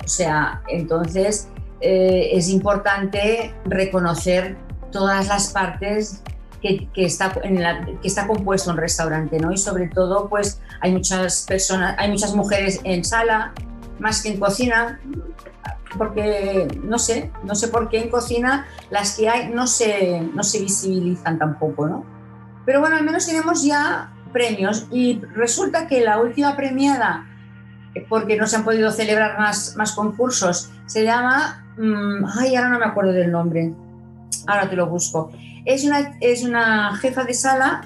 O 0.05 0.09
sea, 0.09 0.62
entonces 0.69 1.49
eh, 1.81 2.31
es 2.33 2.49
importante 2.49 3.55
reconocer 3.64 4.57
todas 4.93 5.26
las 5.26 5.52
partes 5.52 6.23
que, 6.61 6.88
está, 6.95 7.35
en 7.43 7.59
que 8.00 8.07
está 8.07 8.29
compuesto 8.29 8.71
un 8.71 8.76
restaurante, 8.76 9.41
¿no? 9.41 9.52
Y 9.52 9.57
sobre 9.57 9.88
todo, 9.88 10.29
pues 10.29 10.61
hay 10.81 10.93
muchas 10.93 11.45
personas, 11.49 11.97
hay 11.99 12.09
muchas 12.11 12.35
mujeres 12.37 12.81
en 12.85 13.05
sala, 13.05 13.52
más 13.99 14.23
que 14.23 14.29
en 14.29 14.38
cocina, 14.38 15.00
porque 15.97 16.69
no 16.83 16.99
sé, 16.99 17.31
no 17.45 17.55
sé 17.55 17.69
por 17.69 17.89
qué 17.89 18.01
en 18.01 18.11
cocina 18.11 18.67
las 18.91 19.17
que 19.17 19.29
hay 19.29 19.51
no 19.51 19.67
se, 19.67 20.21
no 20.35 20.43
se 20.43 20.61
visibilizan 20.61 21.39
tampoco, 21.39 21.87
¿no? 21.87 22.05
Pero 22.65 22.81
bueno, 22.81 22.97
al 22.97 23.05
menos 23.05 23.27
tenemos 23.27 23.65
ya 23.65 24.13
premios 24.33 24.87
y 24.91 25.21
resulta 25.35 25.87
que 25.87 26.01
la 26.01 26.21
última 26.21 26.57
premiada, 26.57 27.27
porque 28.09 28.37
no 28.37 28.47
se 28.47 28.57
han 28.57 28.65
podido 28.65 28.91
celebrar 28.91 29.39
más, 29.39 29.77
más 29.77 29.93
concursos, 29.93 30.71
se 30.87 31.05
llama, 31.05 31.67
mm, 31.77 32.25
ay, 32.39 32.57
ahora 32.57 32.71
no 32.71 32.79
me 32.79 32.87
acuerdo 32.87 33.13
del 33.13 33.31
nombre, 33.31 33.75
ahora 34.47 34.69
te 34.69 34.77
lo 34.77 34.87
busco. 34.87 35.31
Es 35.65 35.85
una, 35.85 36.17
es 36.21 36.43
una 36.43 36.97
jefa 36.97 37.25
de 37.25 37.35
sala 37.35 37.83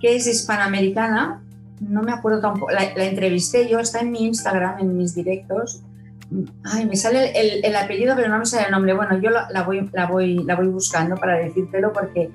que 0.00 0.16
es 0.16 0.26
hispanoamericana, 0.26 1.42
no 1.80 2.02
me 2.02 2.12
acuerdo 2.12 2.40
tampoco, 2.40 2.72
la, 2.72 3.04
entrevisté 3.04 3.68
yo, 3.68 3.78
está 3.78 4.00
en 4.00 4.10
mi 4.10 4.26
Instagram, 4.26 4.80
en 4.80 4.96
mis 4.96 5.14
directos. 5.14 5.82
Ay, 6.64 6.86
me 6.86 6.96
sale 6.96 7.32
el, 7.34 7.76
apellido, 7.76 8.16
pero 8.16 8.28
no 8.28 8.38
me 8.38 8.46
sale 8.46 8.64
el 8.66 8.72
nombre. 8.72 8.94
Bueno, 8.94 9.20
yo 9.20 9.30
la, 9.30 9.62
voy, 9.62 9.88
la, 9.92 10.06
voy, 10.06 10.42
la 10.44 10.56
voy 10.56 10.68
buscando 10.68 11.16
para 11.16 11.38
decírtelo 11.38 11.92
porque... 11.92 12.30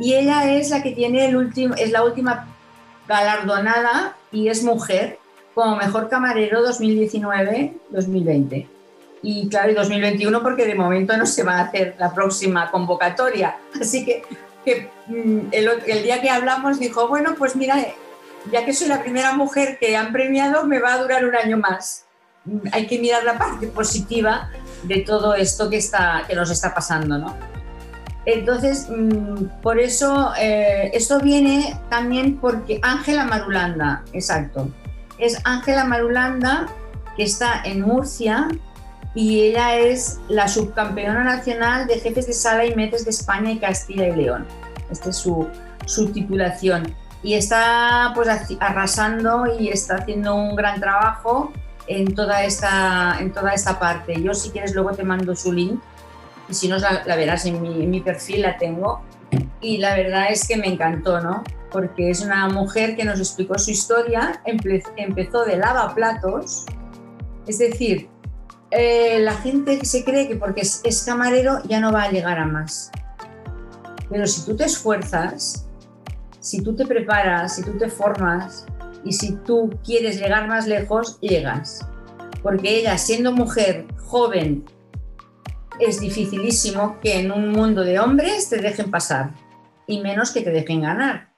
Y 0.00 0.14
ella 0.14 0.52
es 0.52 0.70
la 0.70 0.80
que 0.82 0.92
tiene 0.92 1.26
el 1.26 1.36
último, 1.36 1.74
es 1.74 1.90
la 1.90 2.04
última 2.04 2.46
galardonada 3.08 4.16
y 4.30 4.46
es 4.48 4.62
mujer 4.62 5.18
como 5.54 5.74
mejor 5.76 6.08
camarero 6.08 6.64
2019-2020. 6.68 8.68
Y 9.22 9.48
claro, 9.48 9.72
y 9.72 9.74
2021 9.74 10.40
porque 10.42 10.66
de 10.66 10.76
momento 10.76 11.16
no 11.16 11.26
se 11.26 11.42
va 11.42 11.54
a 11.54 11.62
hacer 11.62 11.96
la 11.98 12.14
próxima 12.14 12.70
convocatoria. 12.70 13.56
Así 13.80 14.04
que, 14.04 14.22
que 14.64 14.88
mm, 15.08 15.48
el, 15.50 15.68
el, 15.86 16.04
día 16.04 16.20
que 16.20 16.30
hablamos 16.30 16.78
dijo, 16.78 17.08
bueno, 17.08 17.34
pues 17.36 17.56
mira, 17.56 17.74
ya 18.52 18.64
que 18.64 18.72
soy 18.72 18.86
la 18.86 19.02
primera 19.02 19.32
mujer 19.32 19.78
que 19.80 19.96
han 19.96 20.12
premiado, 20.12 20.64
me 20.64 20.78
va 20.78 20.94
a 20.94 21.02
durar 21.02 21.24
un 21.24 21.34
año 21.34 21.56
más. 21.56 22.04
Hay 22.72 22.86
que 22.86 22.98
mirar 22.98 23.24
la 23.24 23.38
parte 23.38 23.66
positiva 23.66 24.50
de 24.82 25.00
todo 25.00 25.34
esto 25.34 25.68
que, 25.68 25.78
está, 25.78 26.24
que 26.28 26.34
nos 26.34 26.50
está 26.50 26.74
pasando, 26.74 27.18
¿no? 27.18 27.36
Entonces, 28.24 28.88
mm, 28.90 29.60
por 29.62 29.78
eso, 29.78 30.32
eh, 30.38 30.90
esto 30.92 31.18
viene 31.20 31.78
también 31.88 32.36
porque 32.36 32.78
Ángela 32.82 33.24
Marulanda, 33.24 34.04
exacto, 34.12 34.70
es 35.18 35.40
Ángela 35.44 35.84
Marulanda 35.84 36.66
que 37.16 37.24
está 37.24 37.62
en 37.64 37.80
Murcia 37.80 38.48
y 39.14 39.40
ella 39.40 39.76
es 39.76 40.20
la 40.28 40.46
subcampeona 40.46 41.24
nacional 41.24 41.86
de 41.86 41.98
jefes 41.98 42.26
de 42.26 42.32
sala 42.32 42.66
y 42.66 42.74
metes 42.74 43.04
de 43.04 43.10
España 43.10 43.50
y 43.50 43.58
Castilla 43.58 44.08
y 44.08 44.14
León. 44.14 44.46
Esta 44.90 45.10
es 45.10 45.16
su, 45.16 45.48
su 45.86 46.12
titulación 46.12 46.94
y 47.22 47.34
está 47.34 48.12
pues 48.14 48.28
arrasando 48.60 49.44
y 49.58 49.70
está 49.70 49.96
haciendo 49.96 50.36
un 50.36 50.54
gran 50.54 50.80
trabajo 50.80 51.52
en 51.88 52.14
toda 52.14 52.44
esta, 52.44 53.16
en 53.18 53.32
toda 53.32 53.52
esta 53.52 53.78
parte. 53.78 54.20
Yo 54.20 54.34
si 54.34 54.50
quieres 54.50 54.74
luego 54.74 54.92
te 54.92 55.04
mando 55.04 55.34
su 55.34 55.52
link 55.52 55.80
y 56.48 56.54
si 56.54 56.68
no 56.68 56.78
la, 56.78 57.04
verás 57.16 57.46
en 57.46 57.60
mi, 57.60 57.82
en 57.82 57.90
mi, 57.90 58.00
perfil, 58.00 58.42
la 58.42 58.56
tengo. 58.56 59.02
Y 59.60 59.78
la 59.78 59.96
verdad 59.96 60.26
es 60.30 60.46
que 60.46 60.56
me 60.56 60.68
encantó, 60.68 61.20
¿no? 61.20 61.42
Porque 61.70 62.10
es 62.10 62.20
una 62.20 62.48
mujer 62.48 62.96
que 62.96 63.04
nos 63.04 63.18
explicó 63.18 63.58
su 63.58 63.70
historia, 63.70 64.40
empezó 64.44 65.44
de 65.44 65.56
lavaplatos, 65.56 66.64
es 67.46 67.58
decir, 67.58 68.08
eh, 68.70 69.18
la 69.20 69.34
gente 69.34 69.84
se 69.84 70.04
cree 70.04 70.28
que 70.28 70.36
porque 70.36 70.60
es, 70.60 70.80
es 70.84 71.02
camarero 71.02 71.62
ya 71.64 71.80
no 71.80 71.92
va 71.92 72.04
a 72.04 72.10
llegar 72.10 72.38
a 72.38 72.46
más. 72.46 72.90
Pero 74.10 74.26
si 74.26 74.44
tú 74.44 74.56
te 74.56 74.64
esfuerzas, 74.64 75.66
si 76.40 76.62
tú 76.62 76.74
te 76.74 76.86
preparas, 76.86 77.56
si 77.56 77.62
tú 77.62 77.76
te 77.76 77.90
formas 77.90 78.66
y 79.04 79.12
si 79.12 79.36
tú 79.36 79.70
quieres 79.84 80.20
llegar 80.20 80.48
más 80.48 80.66
lejos, 80.66 81.18
llegas. 81.20 81.86
Porque 82.42 82.78
ella, 82.78 82.98
siendo 82.98 83.32
mujer 83.32 83.86
joven, 83.96 84.64
es 85.80 86.00
dificilísimo 86.00 86.98
que 87.00 87.20
en 87.20 87.32
un 87.32 87.50
mundo 87.50 87.82
de 87.82 87.98
hombres 87.98 88.48
te 88.48 88.58
dejen 88.58 88.90
pasar 88.90 89.30
y 89.86 90.00
menos 90.00 90.30
que 90.30 90.42
te 90.42 90.50
dejen 90.50 90.82
ganar. 90.82 91.32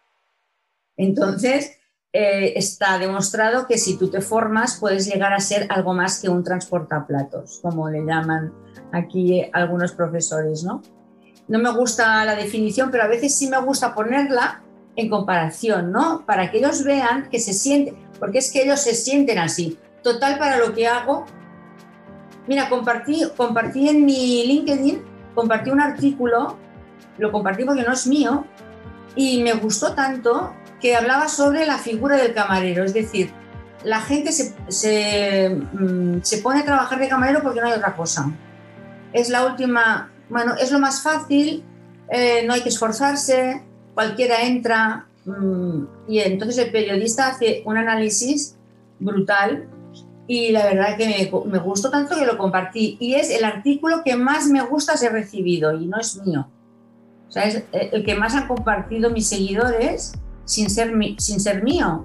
Entonces, 0.97 1.79
eh, 2.13 2.55
está 2.57 2.99
demostrado 2.99 3.67
que 3.67 3.79
si 3.79 3.97
tú 3.97 4.11
te 4.11 4.21
formas 4.21 4.79
puedes 4.81 5.07
llegar 5.07 5.33
a 5.33 5.41
ser 5.41 5.67
algo 5.71 5.95
más 5.95 6.21
que 6.21 6.29
un 6.29 6.43
transportaplatos, 6.43 7.61
como 7.63 7.89
le 7.89 8.05
llaman 8.05 8.53
aquí 8.93 9.49
algunos 9.53 9.93
profesores, 9.93 10.65
¿no? 10.65 10.83
No 11.47 11.59
me 11.59 11.71
gusta 11.71 12.25
la 12.25 12.35
definición, 12.35 12.91
pero 12.91 13.05
a 13.05 13.09
veces 13.09 13.37
sí 13.37 13.49
me 13.49 13.61
gusta 13.61 13.95
ponerla 13.95 14.63
en 14.97 15.09
comparación, 15.09 15.93
¿no? 15.93 16.25
Para 16.27 16.51
que 16.51 16.59
ellos 16.59 16.85
vean 16.85 17.29
que 17.31 17.39
se 17.39 17.53
sienten, 17.53 17.97
porque 18.19 18.39
es 18.39 18.51
que 18.53 18.63
ellos 18.63 18.81
se 18.81 18.95
sienten 18.95 19.39
así. 19.39 19.79
Total, 20.03 20.39
para 20.39 20.59
lo 20.59 20.75
que 20.75 20.87
hago, 20.87 21.27
mira, 22.47 22.69
compartí, 22.69 23.23
compartí 23.37 23.89
en 23.89 24.05
mi 24.05 24.47
LinkedIn, 24.47 25.03
compartí 25.35 25.71
un 25.71 25.81
artículo, 25.81 26.57
lo 27.19 27.33
compartí 27.33 27.65
porque 27.65 27.83
no 27.83 27.93
es 27.93 28.07
mío, 28.07 28.45
y 29.15 29.43
me 29.43 29.55
gustó 29.55 29.95
tanto 29.95 30.55
que 30.81 30.97
hablaba 30.97 31.29
sobre 31.29 31.67
la 31.67 31.79
figura 31.79 32.17
del 32.17 32.33
camarero, 32.33 32.85
es 32.85 32.95
decir, 32.95 33.33
la 33.85 34.01
gente 34.01 34.33
se, 34.33 34.55
se, 34.69 35.51
mm, 35.51 36.21
se 36.23 36.39
pone 36.39 36.61
a 36.61 36.65
trabajar 36.65 36.99
de 36.99 37.09
camarero 37.09 37.43
porque 37.43 37.61
no 37.61 37.67
hay 37.67 37.73
otra 37.73 37.97
cosa. 37.97 38.31
Es 39.13 39.29
la 39.29 39.47
última, 39.47 40.13
bueno, 40.29 40.55
es 40.55 40.71
lo 40.71 40.79
más 40.79 41.03
fácil, 41.03 41.65
eh, 42.11 42.45
no 42.47 42.53
hay 42.53 42.63
que 42.63 42.69
esforzarse, 42.69 43.63
cualquiera 43.95 44.43
entra 44.43 45.07
mm, 45.25 45.85
y 46.09 46.21
entonces 46.21 46.59
el 46.59 46.73
periodista 46.73 47.29
hace 47.29 47.63
un 47.65 47.77
análisis 47.77 48.57
brutal 48.99 49.69
y 50.27 50.53
la 50.53 50.65
verdad 50.65 50.97
que 50.97 51.29
me, 51.47 51.59
gustó 51.59 51.91
tanto 51.91 52.17
que 52.17 52.25
lo 52.25 52.39
compartí 52.39 52.97
y 53.01 53.15
es 53.15 53.31
el 53.31 53.45
artículo 53.45 54.03
que 54.05 54.17
más 54.17 54.47
me 54.47 54.63
gusta 54.63 54.97
ser 54.97 55.13
recibido 55.13 55.75
y 55.75 55.87
no 55.89 55.99
es 55.99 56.25
mío. 56.25 56.49
O 57.29 57.33
sea, 57.33 57.45
es 57.45 57.65
el 57.73 58.05
que 58.05 58.15
más 58.15 58.35
han 58.35 58.47
compartido 58.47 59.11
mis 59.11 59.29
seguidores 59.29 60.13
sin 60.45 60.71
ser, 60.71 60.93
sin 61.19 61.41
ser 61.41 61.65
mío, 61.65 62.05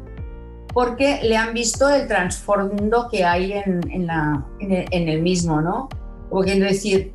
porque 0.74 1.20
le 1.24 1.38
han 1.38 1.54
visto 1.54 1.88
el 1.88 2.08
trasfondo 2.08 3.10
que 3.12 3.24
hay 3.24 3.54
en, 3.54 3.82
en, 3.92 5.10
el, 5.10 5.22
mismo, 5.22 5.62
¿no? 5.62 5.90
Como 6.30 6.44
decir, 6.44 7.14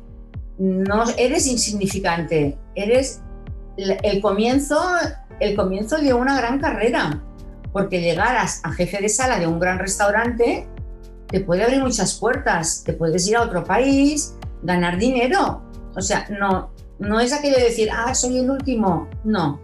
no 0.57 1.03
eres 1.17 1.45
insignificante, 1.47 2.57
eres 2.75 3.21
el 4.03 4.21
comienzo, 4.21 4.79
el 5.39 5.55
comienzo 5.55 5.97
de 5.97 6.13
una 6.13 6.37
gran 6.37 6.59
carrera, 6.59 7.21
porque 7.71 8.01
llegarás 8.01 8.61
a 8.63 8.71
jefe 8.71 9.01
de 9.01 9.09
sala 9.09 9.39
de 9.39 9.47
un 9.47 9.59
gran 9.59 9.79
restaurante 9.79 10.67
te 11.31 11.39
puede 11.39 11.63
abrir 11.63 11.81
muchas 11.81 12.19
puertas, 12.19 12.83
te 12.83 12.93
puedes 12.93 13.25
ir 13.27 13.37
a 13.37 13.43
otro 13.43 13.63
país, 13.63 14.35
ganar 14.63 14.97
dinero. 14.97 15.61
O 15.95 16.01
sea, 16.01 16.27
no, 16.29 16.71
no 16.99 17.19
es 17.19 17.31
aquello 17.31 17.55
de 17.55 17.63
decir, 17.63 17.89
ah, 17.91 18.13
soy 18.13 18.39
el 18.39 18.49
último. 18.49 19.07
No. 19.23 19.61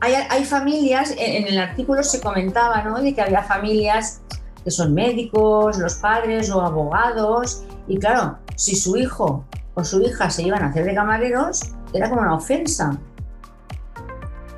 Hay, 0.00 0.12
hay 0.28 0.44
familias, 0.44 1.14
en, 1.16 1.46
el 1.46 1.58
artículo 1.58 2.02
se 2.02 2.20
comentaba, 2.20 2.82
¿no? 2.82 3.00
De 3.00 3.14
que 3.14 3.22
había 3.22 3.42
familias 3.42 4.20
que 4.62 4.70
son 4.70 4.92
médicos, 4.92 5.78
los 5.78 5.94
padres 5.94 6.50
o 6.50 6.60
abogados, 6.60 7.64
y 7.88 7.98
claro, 7.98 8.38
si 8.56 8.74
su 8.74 8.96
hijo 8.96 9.44
o 9.74 9.84
su 9.84 10.02
hija 10.02 10.28
se 10.28 10.42
iban 10.42 10.62
a 10.62 10.66
hacer 10.66 10.84
de 10.84 10.94
camareros, 10.94 11.60
era 11.94 12.10
como 12.10 12.20
una 12.20 12.34
ofensa. 12.34 12.98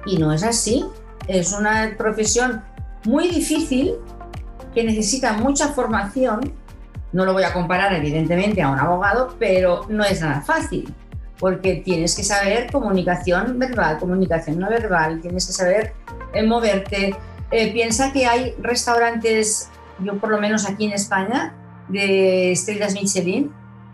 Y 0.08 0.16
no 0.16 0.32
es 0.32 0.42
así. 0.42 0.86
Es 1.26 1.52
una 1.52 1.94
profesión 1.98 2.62
muy 3.04 3.28
difícil 3.28 3.94
que 4.74 4.82
necesita 4.82 5.34
mucha 5.34 5.68
formación. 5.68 6.54
No 7.12 7.26
lo 7.26 7.34
voy 7.34 7.44
a 7.44 7.52
comparar 7.52 7.92
evidentemente 7.92 8.62
a 8.62 8.70
un 8.70 8.78
abogado, 8.78 9.36
pero 9.38 9.84
no 9.88 10.02
es 10.04 10.20
nada 10.20 10.40
fácil. 10.40 10.92
porque 11.38 11.76
tienes 11.84 12.16
que 12.16 12.24
saber 12.24 12.68
comunicación 12.72 13.60
verbal, 13.60 13.98
comunicación 13.98 14.58
no 14.58 14.68
verbal, 14.68 15.20
tienes 15.20 15.46
que 15.46 15.52
saber 15.52 15.92
eh, 16.34 16.42
moverte. 16.42 17.14
Eh, 17.52 17.72
piensa 17.72 18.12
que 18.12 18.26
hay 18.26 18.56
restaurantes, 18.60 19.70
yo 20.00 20.18
por 20.18 20.30
lo 20.30 20.40
menos 20.40 20.68
aquí 20.68 20.86
en 20.86 20.94
España, 20.94 21.54
de 21.88 22.50
estrellas 22.50 22.92
Michelin, 22.94 23.52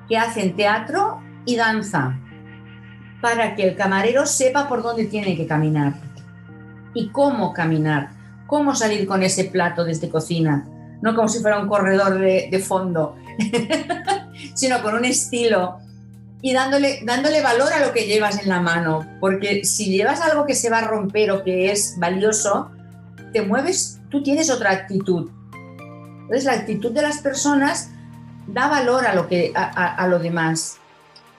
que 0.09 0.16
hacen 0.16 0.56
teatro 0.56 1.21
y 1.44 1.56
danza 1.56 2.18
para 3.25 3.57
que 3.57 3.66
el 3.66 3.75
camarero 3.75 4.26
sepa 4.26 4.69
por 4.69 4.83
dónde 4.83 5.07
tiene 5.07 5.35
que 5.35 5.47
caminar 5.47 5.95
y 6.93 7.09
cómo 7.09 7.54
caminar, 7.54 8.11
cómo 8.47 8.75
salir 8.75 9.07
con 9.07 9.23
ese 9.23 9.47
plato 9.47 9.83
desde 9.83 10.11
cocina, 10.11 10.69
no 11.00 11.16
como 11.16 11.26
si 11.31 11.40
fuera 11.40 11.59
un 11.59 11.66
corredor 11.66 12.19
de, 12.19 12.59
fondo, 12.59 13.16
sino 14.54 14.83
con 14.83 14.97
un 14.97 15.07
estilo 15.07 15.78
y 16.43 16.52
dándole, 16.52 17.00
dándole 17.07 17.40
valor 17.40 17.73
a 17.73 17.81
lo 17.81 17.95
que 17.95 18.07
llevas 18.07 18.43
en 18.43 18.50
la 18.50 18.61
mano, 18.61 19.07
porque 19.21 19.64
si 19.64 19.87
llevas 19.87 20.21
algo 20.21 20.45
que 20.45 20.54
se 20.54 20.69
va 20.69 20.81
a 20.81 20.87
romper 20.87 21.31
o 21.31 21.43
que 21.43 21.73
es 21.73 21.95
valioso, 21.99 22.73
te 23.33 23.40
mueves, 23.40 24.02
tú 24.11 24.23
tienes 24.23 24.50
otra 24.50 24.71
actitud. 24.71 25.31
Entonces 26.25 26.45
la 26.45 26.52
actitud 26.52 26.93
de 26.93 27.00
las 27.00 27.23
personas 27.23 27.88
da 28.49 28.69
valor 28.69 29.07
a 29.07 29.14
lo, 29.14 29.28
que, 29.28 29.50
a, 29.57 29.95
a 29.95 30.09
lo 30.09 30.19
demás. 30.19 30.76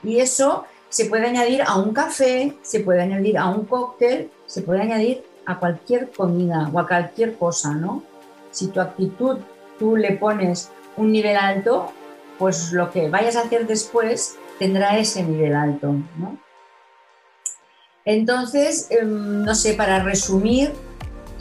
Y 0.03 0.17
eso 0.17 0.65
se 0.89 1.05
puede 1.05 1.27
añadir 1.27 1.61
a 1.61 1.75
un 1.75 1.93
café, 1.93 2.55
se 2.61 2.79
puede 2.79 3.01
añadir 3.01 3.37
a 3.37 3.49
un 3.49 3.65
cóctel, 3.65 4.31
se 4.45 4.61
puede 4.61 4.81
añadir 4.81 5.23
a 5.45 5.59
cualquier 5.59 6.11
comida 6.11 6.69
o 6.73 6.79
a 6.79 6.87
cualquier 6.87 7.37
cosa, 7.37 7.73
¿no? 7.73 8.03
Si 8.51 8.67
tu 8.67 8.79
actitud 8.79 9.39
tú 9.77 9.95
le 9.95 10.13
pones 10.13 10.69
un 10.97 11.11
nivel 11.11 11.35
alto, 11.35 11.91
pues 12.39 12.71
lo 12.71 12.91
que 12.91 13.09
vayas 13.09 13.35
a 13.35 13.41
hacer 13.41 13.67
después 13.67 14.35
tendrá 14.59 14.97
ese 14.97 15.23
nivel 15.23 15.55
alto, 15.55 15.93
¿no? 16.17 16.37
Entonces, 18.05 18.87
em, 18.91 19.43
no 19.43 19.55
sé, 19.55 19.73
para 19.73 20.03
resumir, 20.03 20.71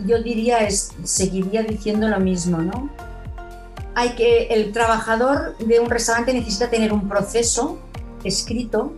yo 0.07 0.23
diría, 0.23 0.61
es, 0.61 0.93
seguiría 1.05 1.63
diciendo 1.63 2.09
lo 2.09 2.19
mismo, 2.19 2.59
¿no? 2.59 2.91
Hay 3.95 4.15
que, 4.17 4.47
el 4.47 4.73
trabajador 4.73 5.57
de 5.59 5.79
un 5.79 5.91
restaurante 5.91 6.33
necesita 6.33 6.71
tener 6.71 6.93
un 6.93 7.09
proceso 7.09 7.79
escrito 8.25 8.95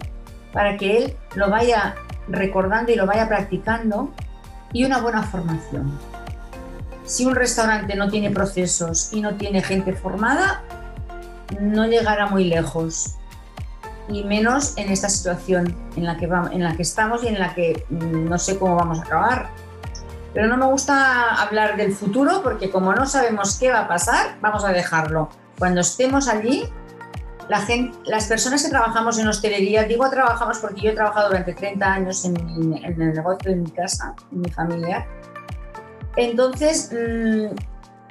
para 0.56 0.78
que 0.78 0.96
él 0.96 1.16
lo 1.34 1.50
vaya 1.50 1.96
recordando 2.28 2.90
y 2.90 2.94
lo 2.94 3.04
vaya 3.04 3.28
practicando 3.28 4.10
y 4.72 4.86
una 4.86 5.02
buena 5.02 5.22
formación. 5.22 5.92
Si 7.04 7.26
un 7.26 7.34
restaurante 7.34 7.94
no 7.94 8.08
tiene 8.08 8.30
procesos 8.30 9.12
y 9.12 9.20
no 9.20 9.34
tiene 9.34 9.62
gente 9.62 9.92
formada, 9.92 10.62
no 11.60 11.86
llegará 11.86 12.26
muy 12.26 12.44
lejos 12.44 13.16
y 14.08 14.25
menos 14.25 14.78
en 14.78 14.90
esta 14.90 15.10
situación 15.10 15.76
en 15.94 16.04
la 16.04 16.16
que, 16.16 16.26
vamos, 16.26 16.52
en 16.52 16.64
la 16.64 16.75
que 16.75 16.82
estamos 16.82 17.22
y 17.22 17.28
en 17.28 17.38
la 17.38 17.54
que 17.54 17.84
mm, 17.90 18.25
no 18.25 18.38
sé 18.38 18.58
cómo 18.58 18.76
vamos 18.76 19.00
a 19.00 19.02
acabar. 19.02 19.50
Pero 20.32 20.48
no 20.48 20.56
me 20.56 20.64
gusta 20.64 21.34
hablar 21.34 21.76
del 21.76 21.92
futuro 21.92 22.42
porque 22.42 22.70
como 22.70 22.94
no 22.94 23.04
sabemos 23.04 23.58
qué 23.58 23.70
va 23.70 23.80
a 23.80 23.88
pasar, 23.88 24.38
vamos 24.40 24.64
a 24.64 24.72
dejarlo. 24.72 25.28
Cuando 25.58 25.82
estemos 25.82 26.28
allí, 26.28 26.64
la 27.48 27.64
las 28.06 28.26
personas 28.26 28.62
que 28.64 28.70
trabajamos 28.70 29.18
en 29.18 29.28
hostelería, 29.28 29.84
digo 29.84 30.08
trabajamos 30.10 30.58
porque 30.58 30.80
yo 30.82 30.90
he 30.90 30.94
trabajado 30.94 31.28
durante 31.28 31.54
30 31.54 31.92
años 31.92 32.24
en, 32.24 32.36
el 32.84 32.98
negocio 32.98 33.50
de 33.50 33.56
mi 33.56 33.70
casa, 33.70 34.14
en 34.32 34.40
mi 34.40 34.50
familia. 34.50 35.06
Entonces, 36.16 36.90
mmm, 36.92 37.54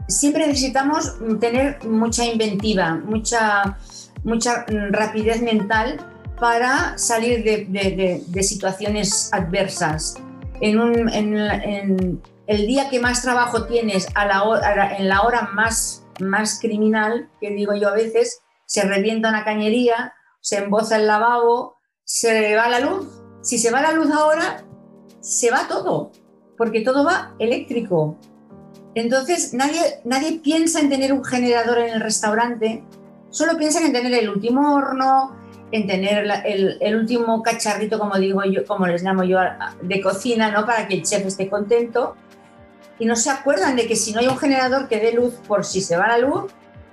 siempre 0.07 0.47
necesitamos 0.47 1.17
tener 1.39 1.83
mucha 1.85 2.23
inventiva, 2.25 2.95
mucha 2.95 3.77
mucha 4.25 4.65
mm, 4.67 4.91
rapidez 4.91 5.41
mental 5.41 5.97
para 6.39 6.97
salir 6.97 7.43
de, 7.43 8.43
situaciones 8.43 9.29
adversas. 9.31 10.17
En, 10.59 10.79
un, 10.79 11.09
en, 11.09 12.21
el 12.47 12.67
día 12.67 12.89
que 12.89 12.99
más 12.99 13.21
trabajo 13.21 13.65
tienes, 13.65 14.07
a 14.15 14.25
la 14.25 14.43
hora, 14.43 14.97
en 14.97 15.07
la 15.07 15.21
hora 15.21 15.49
más, 15.53 16.05
más 16.19 16.59
criminal, 16.59 17.29
que 17.39 17.51
digo 17.51 17.73
yo 17.73 17.87
a 17.87 17.93
veces, 17.93 18.41
se 18.65 18.83
revienta 18.83 19.29
una 19.29 19.43
cañería, 19.43 20.13
se 20.41 20.57
emboza 20.57 20.97
el 20.97 21.07
lavabo, 21.07 21.77
se 22.03 22.55
va 22.55 22.69
la 22.69 22.79
luz. 22.79 23.21
Si 23.41 23.57
se 23.57 23.71
va 23.71 23.81
la 23.81 23.91
luz 23.91 24.09
ahora, 24.11 24.65
se 25.19 25.51
va 25.51 25.67
todo, 25.67 26.11
porque 26.57 26.81
todo 26.81 27.05
va 27.05 27.35
eléctrico. 27.39 28.17
Entonces, 28.95 29.53
nadie, 29.53 29.81
nadie 30.03 30.39
piensa 30.39 30.79
en 30.79 30.89
tener 30.89 31.13
un 31.13 31.23
generador 31.23 31.77
en 31.79 31.93
el 31.93 32.01
restaurante 32.01 32.83
solo 33.35 33.57
piensan 33.57 33.83
en 33.83 33.93
tener 33.93 34.13
el 34.13 34.29
último 34.29 34.73
horno, 34.75 35.35
en 35.71 35.85
tener 35.87 36.25
el, 36.45 36.77
el, 36.79 36.95
último 36.95 37.43
cacharrito, 37.43 37.99
como 37.99 38.15
digo 38.17 38.41
yo, 38.45 38.65
como 38.65 38.87
les 38.87 39.03
llamo 39.03 39.23
yo, 39.23 39.39
de 39.81 40.01
cocina, 40.01 40.49
¿no? 40.51 40.65
Para 40.65 40.87
que 40.87 40.95
el 40.95 41.03
chef 41.03 41.25
esté 41.25 41.49
contento. 41.49 42.15
Y 42.97 43.05
no 43.05 43.17
se 43.17 43.29
acuerdan 43.29 43.75
de 43.75 43.87
que 43.87 43.97
si 43.97 44.13
no 44.13 44.21
hay 44.21 44.27
un 44.27 44.37
generador 44.37 44.87
que 44.87 45.01
dé 45.01 45.11
luz 45.11 45.33
por 45.47 45.65
si 45.65 45.81
se 45.81 45.97
va 45.97 46.07
la 46.07 46.17
luz, 46.17 46.45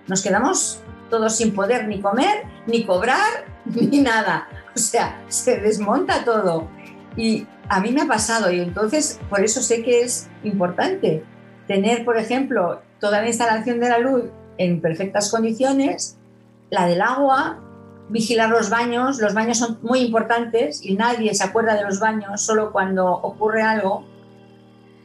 nos 0.08 0.20
quedamos 0.20 0.80
todos 1.12 1.36
sin 1.36 1.54
poder 1.54 1.86
ni 1.86 2.00
comer, 2.00 2.44
ni 2.66 2.84
cobrar, 2.84 3.44
ni 3.66 4.00
nada. 4.00 4.48
O 4.74 4.78
sea, 4.78 5.22
se 5.28 5.60
desmonta 5.60 6.24
todo. 6.24 6.68
Y 7.14 7.46
a 7.68 7.80
mí 7.80 7.92
me 7.92 8.00
ha 8.00 8.06
pasado 8.06 8.50
y 8.50 8.60
entonces 8.60 9.20
por 9.28 9.44
eso 9.44 9.60
sé 9.60 9.82
que 9.82 10.00
es 10.00 10.30
importante 10.42 11.22
tener, 11.68 12.06
por 12.06 12.16
ejemplo, 12.16 12.80
toda 12.98 13.20
la 13.20 13.28
instalación 13.28 13.78
de 13.78 13.90
la 13.90 13.98
luz 13.98 14.24
en 14.56 14.80
perfectas 14.80 15.30
condiciones 15.30 16.16
la 16.70 16.86
del 16.86 17.02
agua, 17.02 17.58
vigilar 18.08 18.48
los 18.48 18.70
baños. 18.70 19.20
Los 19.20 19.34
baños 19.34 19.58
son 19.58 19.78
muy 19.82 20.00
importantes 20.00 20.82
y 20.82 20.94
nadie 20.94 21.34
se 21.34 21.44
acuerda 21.44 21.74
de 21.74 21.84
los 21.84 22.00
baños 22.00 22.40
solo 22.40 22.72
cuando 22.72 23.06
ocurre 23.06 23.60
algo. 23.60 24.06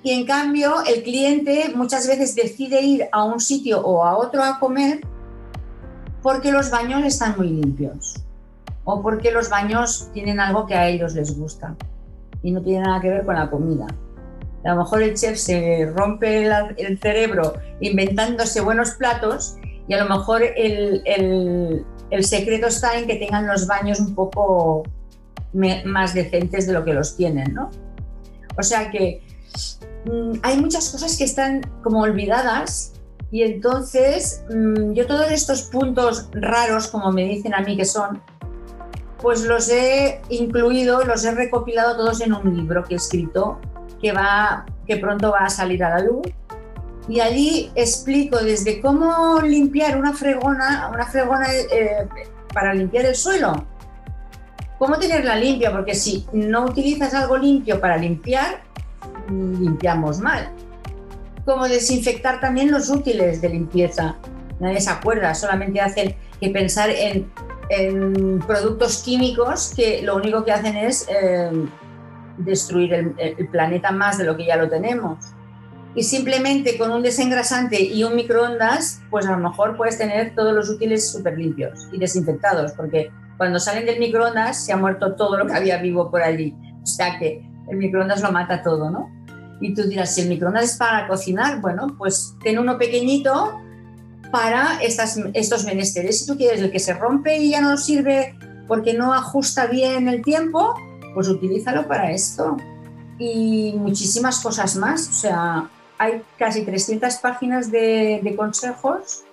Y 0.01 0.11
en 0.11 0.25
cambio, 0.25 0.75
el 0.87 1.03
cliente 1.03 1.73
muchas 1.75 2.07
veces 2.07 2.35
decide 2.35 2.81
ir 2.81 3.09
a 3.11 3.25
un 3.25 3.41
sitio 3.41 3.81
o 3.81 4.05
a 4.05 4.17
otro 4.17 4.41
a 4.41 4.59
comer 4.59 5.01
porque 6.21 6.51
los 6.51 6.71
baños 6.71 7.03
están 7.03 7.36
muy 7.38 7.49
limpios 7.49 8.15
o 8.84 9.01
porque 9.01 9.32
los 9.32 9.49
baños 9.49 10.10
tienen 10.13 10.39
algo 10.39 10.65
que 10.65 10.75
a 10.75 10.88
ellos 10.88 11.13
les 11.13 11.38
gusta 11.38 11.75
y 12.41 12.51
no 12.51 12.62
tiene 12.62 12.86
nada 12.86 13.01
que 13.01 13.10
ver 13.10 13.25
con 13.25 13.36
la 13.36 13.49
comida. 13.49 13.88
A 14.63 14.69
lo 14.69 14.77
mejor 14.77 15.03
el 15.03 15.13
chef 15.13 15.38
se 15.38 15.91
rompe 15.95 16.49
el 16.77 16.99
cerebro 16.99 17.53
inventándose 17.80 18.62
buenos 18.62 18.91
platos 18.91 19.56
y 19.88 19.93
a 19.93 20.03
lo 20.03 20.10
mejor 20.10 20.41
el, 20.43 21.01
el, 22.10 22.23
secreto 22.23 22.67
está 22.67 22.97
en 22.97 23.08
que 23.08 23.15
tengan 23.15 23.47
los 23.47 23.67
baños 23.67 23.99
un 23.99 24.15
poco 24.15 24.84
más 25.86 26.13
decentes 26.13 26.67
de 26.67 26.73
lo 26.73 26.84
que 26.84 26.93
los 26.93 27.15
tienen, 27.15 27.53
¿no? 27.53 27.69
O 28.58 28.63
sea 28.63 28.91
que 28.91 29.21
mmm, 30.06 30.34
hay 30.43 30.60
muchas 30.60 30.89
cosas 30.89 31.17
que 31.17 31.23
están 31.23 31.62
como 31.84 32.01
olvidadas 32.01 32.93
y 33.31 33.43
entonces 33.43 34.43
mmm, 34.49 34.93
yo 34.93 35.05
todos 35.05 35.31
estos 35.31 35.63
puntos 35.63 36.29
raros, 36.33 36.87
como 36.87 37.11
me 37.11 37.25
dicen 37.25 37.53
a 37.53 37.61
mí 37.61 37.75
que 37.75 37.85
son, 37.85 38.21
pues 39.21 39.43
los 39.45 39.69
he 39.69 40.21
incluido, 40.29 41.03
los 41.03 41.25
he 41.25 41.31
recopilado 41.31 41.97
todos 41.97 42.21
en 42.21 42.33
un 42.33 42.55
libro 42.55 42.83
que 42.83 42.93
he 42.93 42.97
escrito 42.97 43.59
que, 44.01 44.11
va, 44.11 44.65
que 44.85 44.97
pronto 44.97 45.31
va 45.31 45.45
a 45.45 45.49
salir 45.49 45.83
a 45.83 45.89
la 45.89 45.99
luz 45.99 46.27
y 47.07 47.19
allí 47.19 47.71
explico 47.75 48.37
desde 48.37 48.81
cómo 48.81 49.39
limpiar 49.41 49.97
una 49.97 50.13
fregona, 50.13 50.91
una 50.93 51.05
fregona 51.05 51.47
eh, 51.53 52.07
para 52.53 52.73
limpiar 52.73 53.05
el 53.05 53.15
suelo, 53.15 53.65
cómo 54.77 54.97
tenerla 54.97 55.35
limpia, 55.35 55.71
porque 55.71 55.95
si 55.95 56.27
no 56.33 56.65
utilizas 56.65 57.13
algo 57.13 57.37
limpio 57.37 57.79
para 57.79 57.97
limpiar, 57.97 58.61
limpiamos 59.29 60.19
mal. 60.19 60.51
Cómo 61.47 61.67
desinfectar 61.67 62.39
también 62.39 62.71
los 62.71 62.91
útiles 62.91 63.41
de 63.41 63.49
limpieza. 63.49 64.17
Nadie 64.60 64.79
se 64.79 64.91
acuerda, 64.91 65.33
solamente 65.33 65.81
hacen 65.81 66.15
que 66.39 66.49
pensar 66.51 66.91
en, 66.91 67.31
en 67.69 68.39
productos 68.39 69.01
químicos 69.01 69.73
que 69.75 70.03
lo 70.03 70.15
único 70.15 70.45
que 70.45 70.51
hacen 70.51 70.77
es 70.77 71.07
eh, 71.10 71.49
destruir 72.38 72.93
el, 72.93 73.15
el 73.17 73.47
planeta 73.47 73.89
más 73.91 74.19
de 74.19 74.25
lo 74.25 74.38
que 74.38 74.45
ya 74.45 74.57
lo 74.57 74.69
tenemos 74.69 75.17
y 75.97 76.03
simplemente 76.03 76.77
con 76.77 76.91
un 76.91 77.01
desengrasante 77.01 77.81
y 77.81 78.03
un 78.03 78.15
microondas, 78.15 79.01
pues 79.10 79.25
a 79.25 79.31
lo 79.31 79.49
mejor 79.49 79.75
puedes 79.75 79.97
tener 79.97 80.36
todos 80.36 80.53
los 80.53 80.69
útiles 80.69 81.12
súper 81.12 81.36
limpios 81.39 81.89
y 81.91 81.97
desinfectados, 81.97 82.73
porque 82.73 83.10
cuando 83.36 83.60
salen 83.60 83.88
del 83.88 83.97
microondas 83.97 84.63
se 84.63 84.71
ha 84.71 84.77
muerto 84.77 85.15
todo 85.15 85.39
lo 85.39 85.47
que 85.47 85.53
había 85.53 85.81
vivo 85.81 86.12
por 86.12 86.21
allí. 86.21 86.55
O 86.83 86.86
sea 86.86 87.17
que 87.17 87.41
el 87.71 87.77
microondas 87.77 88.21
lo 88.21 88.31
mata 88.31 88.62
todo, 88.62 88.91
¿no? 88.91 89.10
Y 89.59 89.73
tú 89.73 89.83
dirás, 89.83 90.13
si 90.13 90.21
el 90.21 90.29
microondas 90.29 90.71
es 90.71 90.77
para 90.77 91.07
cocinar, 91.07 91.61
bueno, 91.61 91.95
pues 91.97 92.35
ten 92.43 92.59
uno 92.59 92.77
pequeñito 92.77 93.59
para 94.31 94.81
estas, 94.81 95.19
estos 95.33 95.65
menesteres. 95.65 96.19
Si 96.19 96.27
tú 96.27 96.37
quieres 96.37 96.61
el 96.61 96.71
que 96.71 96.79
se 96.79 96.93
rompe 96.93 97.37
y 97.37 97.51
ya 97.51 97.61
no 97.61 97.77
sirve 97.77 98.37
porque 98.67 98.93
no 98.93 99.13
ajusta 99.13 99.67
bien 99.67 100.07
el 100.07 100.21
tiempo, 100.21 100.75
pues 101.13 101.27
utilízalo 101.27 101.87
para 101.87 102.11
esto. 102.11 102.57
Y 103.17 103.73
muchísimas 103.77 104.39
cosas 104.39 104.75
más. 104.75 105.07
O 105.07 105.13
sea, 105.13 105.69
hay 105.97 106.21
casi 106.37 106.63
300 106.63 107.15
páginas 107.15 107.71
de, 107.71 108.19
de, 108.21 108.35
consejos 108.35 109.23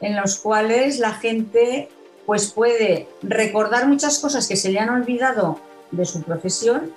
en 0.00 0.16
los 0.16 0.36
cuales 0.36 0.98
la 0.98 1.12
gente 1.12 1.90
pues 2.24 2.50
puede 2.50 3.08
recordar 3.22 3.86
muchas 3.86 4.18
cosas 4.18 4.48
que 4.48 4.56
se 4.56 4.70
le 4.70 4.80
han 4.80 4.88
olvidado 4.88 5.60
de 5.90 6.04
su 6.04 6.22
profesión 6.22 6.92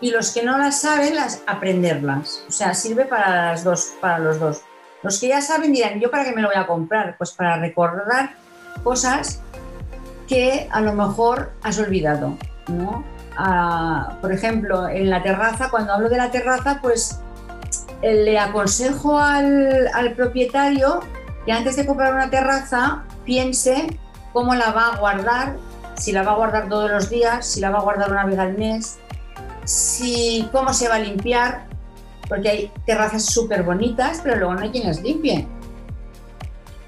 y 0.00 0.10
los 0.10 0.32
que 0.32 0.42
no 0.42 0.58
las 0.58 0.80
saben, 0.80 1.14
las 1.14 1.42
aprenderlas. 1.46 2.44
O 2.48 2.52
sea, 2.52 2.74
sirve 2.74 3.06
para, 3.06 3.52
las 3.52 3.64
dos, 3.64 3.94
para 4.00 4.18
los 4.18 4.38
dos. 4.38 4.62
Los 5.02 5.20
que 5.20 5.28
ya 5.28 5.40
saben 5.40 5.72
dirán, 5.72 6.00
¿yo 6.00 6.10
para 6.10 6.24
qué 6.24 6.32
me 6.32 6.42
lo 6.42 6.48
voy 6.48 6.56
a 6.56 6.66
comprar? 6.66 7.16
Pues 7.16 7.32
para 7.32 7.58
recordar 7.58 8.34
cosas 8.82 9.40
que 10.28 10.68
a 10.70 10.80
lo 10.80 10.92
mejor 10.92 11.52
has 11.62 11.78
olvidado, 11.78 12.36
¿no? 12.68 13.04
Ah, 13.36 14.18
por 14.20 14.32
ejemplo, 14.32 14.88
en 14.88 15.10
la 15.10 15.22
terraza, 15.22 15.70
cuando 15.70 15.92
hablo 15.92 16.08
de 16.08 16.16
la 16.16 16.30
terraza, 16.30 16.80
pues 16.82 17.20
eh, 18.02 18.24
le 18.24 18.38
aconsejo 18.38 19.18
al, 19.18 19.88
al 19.92 20.12
propietario 20.14 21.00
que 21.44 21.52
antes 21.52 21.76
de 21.76 21.86
comprar 21.86 22.12
una 22.14 22.28
terraza 22.28 23.04
piense 23.24 23.86
cómo 24.32 24.54
la 24.54 24.72
va 24.72 24.88
a 24.88 24.96
guardar, 24.96 25.56
si 25.94 26.12
la 26.12 26.22
va 26.22 26.32
a 26.32 26.36
guardar 26.36 26.68
todos 26.68 26.90
los 26.90 27.08
días, 27.08 27.46
si 27.46 27.60
la 27.60 27.70
va 27.70 27.78
a 27.78 27.82
guardar 27.82 28.10
una 28.10 28.24
vez 28.24 28.38
al 28.38 28.58
mes, 28.58 28.98
si 29.66 30.48
cómo 30.52 30.72
se 30.72 30.88
va 30.88 30.94
a 30.94 30.98
limpiar, 31.00 31.66
porque 32.28 32.48
hay 32.48 32.72
terrazas 32.86 33.26
súper 33.26 33.62
bonitas, 33.62 34.20
pero 34.22 34.36
luego 34.36 34.54
no 34.54 34.60
hay 34.60 34.70
quien 34.70 34.86
las 34.86 35.02
limpie. 35.02 35.46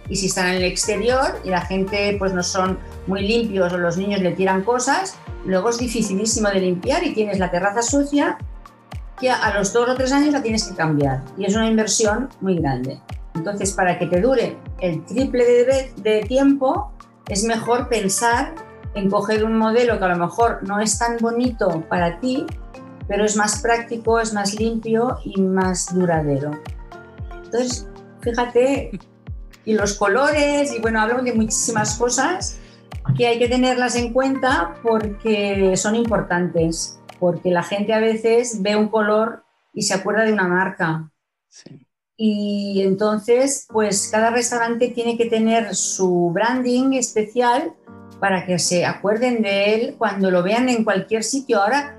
Y 0.09 0.17
si 0.17 0.27
están 0.27 0.49
en 0.49 0.55
el 0.55 0.65
exterior 0.65 1.39
y 1.45 1.51
la 1.51 1.61
gente 1.61 2.17
pues 2.19 2.33
no 2.33 2.43
son 2.43 2.79
muy 3.07 3.27
limpios 3.27 3.73
o 3.73 3.79
los 3.79 3.99
niños 3.99 4.23
le 4.23 4.33
tiran 4.33 4.63
cosas, 4.63 5.17
luego 5.45 5.69
es 5.69 5.79
dificilísimo 5.79 6.49
de 6.49 6.61
limpiar 6.61 7.05
y 7.05 7.13
tienes 7.13 7.39
la 7.39 7.51
terraza 7.51 7.83
sucia 7.83 8.39
que 9.21 9.31
a 9.31 9.53
los 9.55 9.73
dos 9.73 9.89
o 9.89 9.95
tres 9.95 10.13
años 10.13 10.33
la 10.33 10.41
tienes 10.41 10.65
que 10.65 10.75
cambiar 10.75 11.23
y 11.37 11.45
es 11.45 11.55
una 11.55 11.69
inversión 11.69 12.29
muy 12.41 12.57
grande. 12.57 13.01
Entonces, 13.35 13.73
para 13.73 13.99
que 13.99 14.07
te 14.07 14.21
dure 14.21 14.57
el 14.81 15.05
triple 15.05 15.45
de, 15.45 15.93
de 15.97 16.21
tiempo, 16.23 16.93
es 17.29 17.45
mejor 17.45 17.89
pensar 17.89 18.55
en 18.95 19.11
coger 19.11 19.45
un 19.45 19.57
modelo 19.59 19.99
que 19.99 20.05
a 20.05 20.09
lo 20.09 20.17
mejor 20.17 20.61
no 20.63 20.81
es 20.81 20.99
tan 20.99 21.19
bonito 21.19 21.85
para 21.89 22.19
ti, 22.21 22.47
pero 23.09 23.25
es 23.25 23.37
más 23.37 23.61
práctico, 23.61 24.21
es 24.21 24.33
más 24.33 24.55
limpio 24.55 25.19
y 25.25 25.41
más 25.41 25.93
duradero. 25.95 26.51
Entonces, 27.45 27.89
fíjate, 28.21 28.91
y 29.65 29.75
los 29.75 29.95
colores, 29.95 30.73
y 30.75 30.81
bueno, 30.81 31.01
hablo 31.01 31.23
de 31.23 31.33
muchísimas 31.33 31.99
cosas 31.99 32.59
que 33.17 33.27
hay 33.27 33.39
que 33.39 33.49
tenerlas 33.49 33.97
en 33.97 34.13
cuenta 34.13 34.75
porque 34.83 35.75
son 35.77 35.97
importantes, 35.97 37.01
porque 37.19 37.51
la 37.51 37.63
gente 37.63 37.95
a 37.95 38.01
veces 38.01 38.63
ve 38.63 38.77
un 38.77 38.89
color 38.89 39.45
y 39.73 39.83
se 39.83 39.95
acuerda 39.95 40.25
de 40.25 40.33
una 40.33 40.47
marca. 40.47 41.11
Y 42.17 42.83
entonces, 42.83 43.67
pues 43.71 44.09
cada 44.11 44.31
restaurante 44.31 44.89
tiene 44.89 45.17
que 45.17 45.27
tener 45.27 45.75
su 45.75 46.31
branding 46.33 46.95
especial 46.95 47.73
para 48.21 48.45
que 48.45 48.59
se 48.59 48.85
acuerden 48.85 49.43
de 49.43 49.75
él 49.75 49.95
cuando 49.97 50.31
lo 50.31 50.43
vean 50.43 50.69
en 50.69 50.85
cualquier 50.85 51.23
sitio. 51.23 51.63
Ahora 51.63 51.98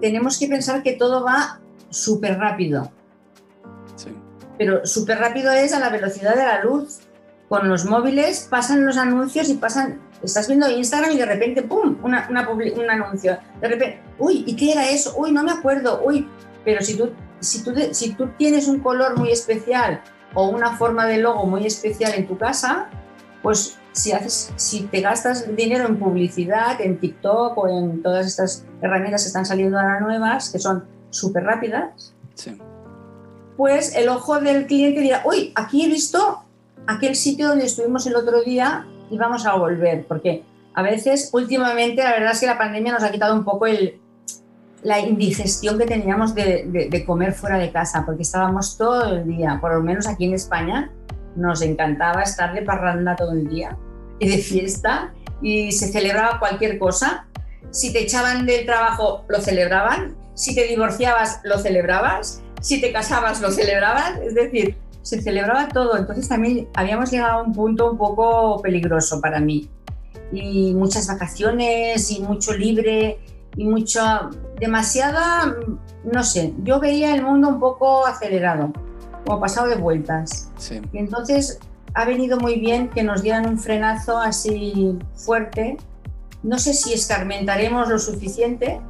tenemos 0.00 0.38
que 0.38 0.48
pensar 0.48 0.82
que 0.82 0.92
todo 0.92 1.24
va 1.24 1.60
súper 1.90 2.38
rápido. 2.38 2.90
Pero 4.58 4.84
súper 4.86 5.18
rápido 5.18 5.52
es 5.52 5.72
a 5.72 5.80
la 5.80 5.88
velocidad 5.88 6.34
de 6.34 6.44
la 6.44 6.62
luz. 6.62 7.00
Con 7.48 7.68
los 7.68 7.84
móviles 7.84 8.46
pasan 8.48 8.86
los 8.86 8.96
anuncios 8.96 9.48
y 9.48 9.54
pasan, 9.54 10.00
estás 10.22 10.46
viendo 10.46 10.70
Instagram 10.70 11.12
y 11.12 11.16
de 11.16 11.26
repente, 11.26 11.62
¡pum!, 11.62 11.96
una, 12.02 12.28
un 12.28 12.90
anuncio. 12.90 13.38
De 13.60 13.68
repente, 13.68 14.02
uy, 14.18 14.44
¿y 14.46 14.54
qué 14.54 14.72
era 14.72 14.88
eso? 14.88 15.14
Uy, 15.16 15.32
no 15.32 15.42
me 15.42 15.52
acuerdo, 15.52 16.02
uy. 16.04 16.28
Pero 16.64 16.82
si 16.82 16.96
tú, 16.96 17.10
si 17.40 17.64
tú, 17.64 17.72
si 17.92 18.12
tú 18.12 18.28
tienes 18.36 18.68
un 18.68 18.80
color 18.80 19.18
muy 19.18 19.32
especial 19.32 20.02
o 20.34 20.48
una 20.48 20.76
forma 20.76 21.06
de 21.06 21.18
logo 21.18 21.46
muy 21.46 21.66
especial 21.66 22.12
en 22.14 22.28
tu 22.28 22.38
casa, 22.38 22.88
pues 23.42 23.78
si, 23.92 24.12
haces, 24.12 24.52
si 24.56 24.82
te 24.82 25.00
gastas 25.00 25.54
dinero 25.56 25.86
en 25.86 25.98
publicidad, 25.98 26.80
en 26.80 26.98
TikTok 26.98 27.56
o 27.58 27.68
en 27.68 28.02
todas 28.02 28.26
estas 28.26 28.64
herramientas 28.80 29.22
que 29.22 29.28
están 29.28 29.46
saliendo 29.46 29.78
ahora 29.78 30.00
nuevas, 30.00 30.50
que 30.50 30.58
son 30.58 30.84
súper 31.10 31.44
rápidas, 31.44 32.14
pues 33.56 33.94
el 33.94 34.08
ojo 34.08 34.40
del 34.40 34.66
cliente 34.66 35.00
dirá, 35.00 35.22
uy, 35.26 35.52
aquí 35.54 35.84
he 35.84 35.88
visto 35.88 36.44
aquel 36.86 37.14
sitio 37.14 37.48
donde 37.48 37.66
estuvimos 37.66 38.06
el 38.06 38.16
otro 38.16 38.42
día 38.42 38.86
y 39.10 39.18
vamos 39.18 39.44
a 39.44 39.54
volver, 39.56 40.06
porque 40.06 40.44
a 40.72 40.82
veces 40.82 41.30
últimamente 41.32 42.02
la 42.02 42.12
verdad 42.12 42.32
es 42.32 42.40
que 42.40 42.46
la 42.46 42.56
pandemia 42.56 42.92
nos 42.92 43.02
ha 43.02 43.10
quitado 43.10 43.34
un 43.34 43.44
poco 43.44 43.66
el, 43.66 44.00
la 44.82 45.00
indigestión 45.00 45.78
que 45.78 45.84
teníamos 45.84 46.34
de, 46.34 46.88
de 46.90 47.04
comer 47.04 47.34
fuera 47.34 47.58
de 47.58 47.70
casa, 47.70 48.04
porque 48.06 48.22
estábamos 48.22 48.78
todo 48.78 49.16
el 49.16 49.26
día, 49.26 49.58
por 49.60 49.74
lo 49.74 49.82
menos 49.82 50.06
aquí 50.06 50.24
en 50.24 50.34
España, 50.34 50.90
nos 51.36 51.62
encantaba 51.62 52.22
estar 52.22 52.54
de 52.54 52.62
parranda 52.62 53.16
todo 53.16 53.32
el 53.32 53.48
día 53.48 53.76
y 54.18 54.28
de 54.28 54.38
fiesta 54.38 55.12
y 55.42 55.72
se 55.72 55.88
celebraba 55.88 56.38
cualquier 56.38 56.78
cosa. 56.78 57.26
Si 57.70 57.92
te 57.92 58.02
echaban 58.02 58.46
del 58.46 58.66
trabajo, 58.66 59.24
lo 59.28 59.40
celebraban. 59.40 60.16
Si 60.34 60.54
te 60.54 60.64
divorciabas, 60.64 61.40
lo 61.44 61.58
celebrabas. 61.58 62.42
Si 62.60 62.80
te 62.80 62.92
casabas, 62.92 63.40
lo 63.40 63.50
celebrabas. 63.50 64.18
Es 64.20 64.34
decir, 64.34 64.76
se 65.02 65.22
celebraba 65.22 65.68
todo. 65.68 65.96
Entonces 65.96 66.28
también 66.28 66.68
habíamos 66.74 67.10
llegado 67.10 67.40
a 67.40 67.42
un 67.42 67.52
punto 67.52 67.90
un 67.90 67.98
poco 67.98 68.60
peligroso 68.60 69.20
para 69.20 69.40
mí. 69.40 69.68
Y 70.32 70.74
muchas 70.74 71.08
vacaciones 71.08 72.10
y 72.10 72.20
mucho 72.20 72.52
libre 72.52 73.18
y 73.56 73.64
mucho, 73.64 74.00
demasiada, 74.60 75.56
no 76.04 76.22
sé, 76.22 76.54
yo 76.62 76.78
veía 76.78 77.14
el 77.14 77.22
mundo 77.22 77.48
un 77.48 77.58
poco 77.58 78.06
acelerado 78.06 78.72
como 79.24 79.40
pasado 79.40 79.68
de 79.68 79.76
vueltas. 79.76 80.50
Y 80.92 80.98
entonces 80.98 81.58
ha 81.94 82.04
venido 82.04 82.38
muy 82.38 82.60
bien 82.60 82.88
que 82.88 83.02
nos 83.02 83.22
dieran 83.22 83.46
un 83.48 83.58
frenazo 83.58 84.18
así 84.18 84.96
fuerte. 85.14 85.76
No 86.42 86.58
sé 86.58 86.74
si 86.74 86.92
escarmentaremos 86.92 87.88
lo 87.88 87.98
suficiente, 87.98 88.80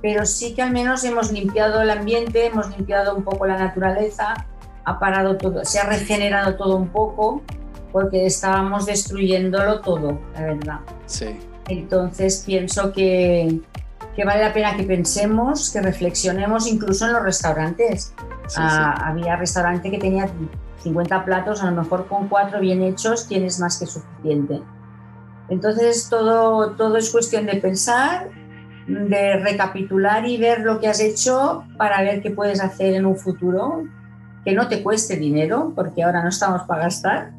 pero 0.00 0.24
sí 0.24 0.54
que 0.54 0.62
al 0.62 0.72
menos 0.72 1.04
hemos 1.04 1.32
limpiado 1.32 1.82
el 1.82 1.90
ambiente, 1.90 2.46
hemos 2.46 2.70
limpiado 2.76 3.14
un 3.14 3.24
poco 3.24 3.46
la 3.46 3.58
naturaleza, 3.58 4.46
ha 4.84 4.98
parado 4.98 5.36
todo, 5.36 5.64
se 5.64 5.78
ha 5.80 5.84
regenerado 5.84 6.56
todo 6.56 6.76
un 6.76 6.88
poco, 6.88 7.42
porque 7.92 8.26
estábamos 8.26 8.86
destruyéndolo 8.86 9.80
todo, 9.80 10.18
la 10.34 10.42
verdad. 10.42 10.80
Sí. 11.06 11.36
Entonces 11.68 12.42
pienso 12.46 12.92
que, 12.92 13.60
que 14.18 14.24
vale 14.24 14.42
la 14.42 14.52
pena 14.52 14.76
que 14.76 14.82
pensemos, 14.82 15.70
que 15.70 15.80
reflexionemos 15.80 16.66
incluso 16.66 17.06
en 17.06 17.12
los 17.12 17.22
restaurantes. 17.22 18.12
Ah, 18.56 19.10
había 19.10 19.36
restaurante 19.36 19.92
que 19.92 19.98
tenía 19.98 20.28
50 20.82 21.24
platos, 21.24 21.62
a 21.62 21.70
lo 21.70 21.82
mejor 21.82 22.08
con 22.08 22.26
cuatro 22.26 22.58
bien 22.58 22.82
hechos 22.82 23.28
tienes 23.28 23.60
más 23.60 23.78
que 23.78 23.86
suficiente. 23.86 24.60
Entonces 25.48 26.08
todo, 26.10 26.72
todo 26.72 26.96
es 26.96 27.10
cuestión 27.10 27.46
de 27.46 27.58
pensar, 27.58 28.28
de 28.88 29.36
recapitular 29.36 30.26
y 30.26 30.36
ver 30.36 30.62
lo 30.62 30.80
que 30.80 30.88
has 30.88 30.98
hecho 30.98 31.62
para 31.76 32.02
ver 32.02 32.20
qué 32.20 32.32
puedes 32.32 32.60
hacer 32.60 32.94
en 32.94 33.06
un 33.06 33.14
futuro, 33.14 33.84
que 34.44 34.52
no 34.52 34.66
te 34.66 34.82
cueste 34.82 35.16
dinero, 35.16 35.72
porque 35.76 36.02
ahora 36.02 36.24
no 36.24 36.30
estamos 36.30 36.62
para 36.62 36.82
gastar. 36.82 37.30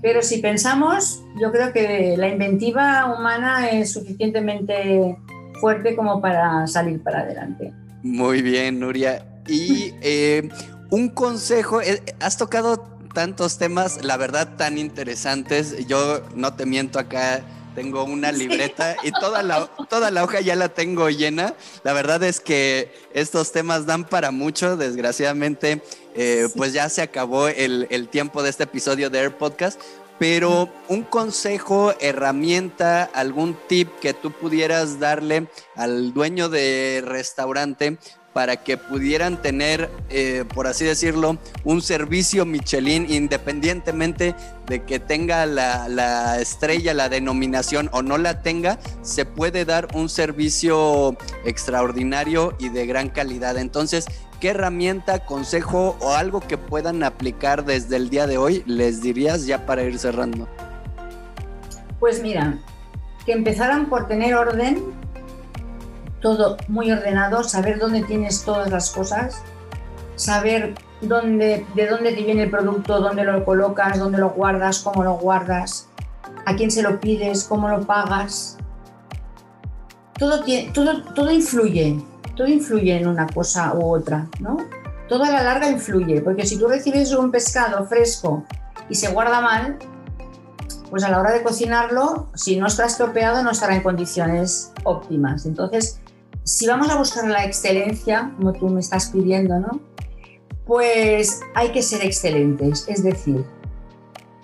Pero 0.00 0.22
si 0.22 0.38
pensamos, 0.38 1.22
yo 1.38 1.52
creo 1.52 1.70
que 1.74 2.14
la 2.16 2.28
inventiva 2.28 3.14
humana 3.14 3.68
es 3.68 3.92
suficientemente 3.92 5.18
fuerte 5.60 5.96
como 5.96 6.20
para 6.20 6.66
salir 6.66 7.02
para 7.02 7.20
adelante. 7.20 7.72
Muy 8.02 8.42
bien, 8.42 8.80
Nuria. 8.80 9.24
Y 9.46 9.94
eh, 10.02 10.48
un 10.90 11.08
consejo, 11.08 11.80
eh, 11.80 12.02
has 12.20 12.36
tocado 12.36 12.78
tantos 13.14 13.58
temas, 13.58 14.04
la 14.04 14.16
verdad, 14.16 14.56
tan 14.56 14.76
interesantes. 14.78 15.86
Yo 15.86 16.22
no 16.34 16.54
te 16.54 16.66
miento 16.66 16.98
acá. 16.98 17.42
Tengo 17.74 18.04
una 18.04 18.30
libreta 18.30 18.94
y 19.02 19.10
toda 19.10 19.42
la, 19.42 19.68
toda 19.88 20.12
la 20.12 20.22
hoja 20.22 20.40
ya 20.40 20.54
la 20.54 20.68
tengo 20.68 21.10
llena. 21.10 21.54
La 21.82 21.92
verdad 21.92 22.22
es 22.22 22.38
que 22.38 22.92
estos 23.12 23.50
temas 23.50 23.84
dan 23.84 24.04
para 24.04 24.30
mucho. 24.30 24.76
Desgraciadamente, 24.76 25.82
eh, 26.14 26.46
pues 26.54 26.72
ya 26.72 26.88
se 26.88 27.02
acabó 27.02 27.48
el, 27.48 27.88
el 27.90 28.08
tiempo 28.08 28.44
de 28.44 28.50
este 28.50 28.62
episodio 28.62 29.10
de 29.10 29.18
Air 29.18 29.36
Podcast 29.36 29.80
pero 30.18 30.68
un 30.88 31.02
consejo, 31.02 31.92
herramienta, 32.00 33.04
algún 33.04 33.56
tip 33.68 33.88
que 34.00 34.14
tú 34.14 34.30
pudieras 34.30 35.00
darle 35.00 35.48
al 35.74 36.12
dueño 36.12 36.48
de 36.48 37.02
restaurante 37.04 37.98
para 38.34 38.56
que 38.56 38.76
pudieran 38.76 39.40
tener, 39.40 39.88
eh, 40.10 40.44
por 40.52 40.66
así 40.66 40.84
decirlo, 40.84 41.38
un 41.62 41.80
servicio 41.80 42.44
Michelin 42.44 43.10
independientemente 43.10 44.34
de 44.66 44.82
que 44.82 44.98
tenga 44.98 45.46
la, 45.46 46.40
estrella, 46.40 46.94
la 46.94 47.08
denominación 47.08 47.88
o 47.92 48.02
no 48.02 48.18
la 48.18 48.42
tenga, 48.42 48.78
se 49.02 49.24
puede 49.24 49.64
dar 49.64 49.88
un 49.94 50.08
servicio 50.08 51.16
extraordinario 51.44 52.56
y 52.58 52.70
de 52.70 52.86
gran 52.86 53.08
calidad. 53.08 53.56
Entonces, 53.56 54.06
¿qué 54.44 54.50
herramienta, 54.50 55.20
consejo 55.20 55.96
o 56.02 56.12
algo 56.12 56.40
que 56.40 56.58
puedan 56.58 57.02
aplicar 57.02 57.64
desde 57.64 57.96
el 57.96 58.10
día 58.10 58.26
de 58.26 58.36
hoy 58.36 58.62
les 58.66 59.00
dirías 59.00 59.46
ya 59.46 59.64
para 59.64 59.84
ir 59.84 59.98
cerrando? 59.98 60.46
Pues 61.98 62.20
mira, 62.20 62.58
que 63.24 63.32
empezaran 63.32 63.88
por 63.88 64.06
tener 64.06 64.34
orden 64.34 64.84
todo 66.20 66.58
muy 66.68 66.92
ordenado, 66.92 67.42
saber 67.42 67.78
dónde 67.78 68.02
tienes 68.02 68.44
todas 68.44 68.70
las 68.70 68.90
cosas, 68.90 69.40
saber 70.16 70.74
dónde, 71.00 71.64
de 71.74 71.86
dónde 71.86 72.12
te 72.12 72.22
viene 72.22 72.42
el 72.42 72.50
producto, 72.50 73.00
dónde 73.00 73.24
lo 73.24 73.46
colocas, 73.46 73.98
dónde 73.98 74.18
lo 74.18 74.28
guardas, 74.28 74.80
cómo 74.80 75.04
lo 75.04 75.14
guardas, 75.14 75.88
a 76.44 76.54
quién 76.54 76.70
se 76.70 76.82
lo 76.82 77.00
pides, 77.00 77.44
cómo 77.44 77.70
lo 77.70 77.80
pagas. 77.86 78.58
todo, 80.18 80.44
todo, 80.74 81.02
todo 81.14 81.30
influye, 81.30 81.98
todo 82.34 82.46
influye 82.48 82.96
en 82.96 83.06
una 83.06 83.26
cosa 83.26 83.74
u 83.74 83.94
otra, 83.94 84.28
¿no? 84.40 84.56
Todo 85.08 85.24
a 85.24 85.30
la 85.30 85.42
larga 85.42 85.70
influye, 85.70 86.20
porque 86.20 86.46
si 86.46 86.58
tú 86.58 86.66
recibes 86.66 87.12
un 87.12 87.30
pescado 87.30 87.84
fresco 87.86 88.44
y 88.88 88.94
se 88.94 89.12
guarda 89.12 89.40
mal, 89.40 89.78
pues 90.90 91.04
a 91.04 91.10
la 91.10 91.20
hora 91.20 91.32
de 91.32 91.42
cocinarlo, 91.42 92.28
si 92.34 92.56
no 92.56 92.66
está 92.66 92.86
estropeado, 92.86 93.42
no 93.42 93.50
estará 93.50 93.74
en 93.74 93.82
condiciones 93.82 94.72
óptimas. 94.84 95.46
Entonces, 95.46 96.00
si 96.44 96.66
vamos 96.66 96.90
a 96.90 96.96
buscar 96.96 97.26
la 97.28 97.44
excelencia, 97.44 98.32
como 98.36 98.52
tú 98.52 98.68
me 98.68 98.80
estás 98.80 99.10
pidiendo, 99.10 99.58
¿no? 99.58 99.80
Pues 100.66 101.40
hay 101.54 101.70
que 101.72 101.82
ser 101.82 102.04
excelentes, 102.04 102.86
es 102.88 103.02
decir, 103.02 103.44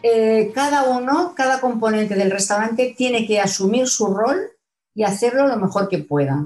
eh, 0.02 0.50
cada 0.54 0.84
uno, 0.84 1.34
cada 1.36 1.60
componente 1.60 2.14
del 2.14 2.30
restaurante 2.30 2.94
tiene 2.96 3.26
que 3.26 3.40
asumir 3.40 3.86
su 3.86 4.14
rol 4.14 4.50
y 4.94 5.04
hacerlo 5.04 5.46
lo 5.46 5.56
mejor 5.56 5.88
que 5.88 5.98
pueda. 5.98 6.42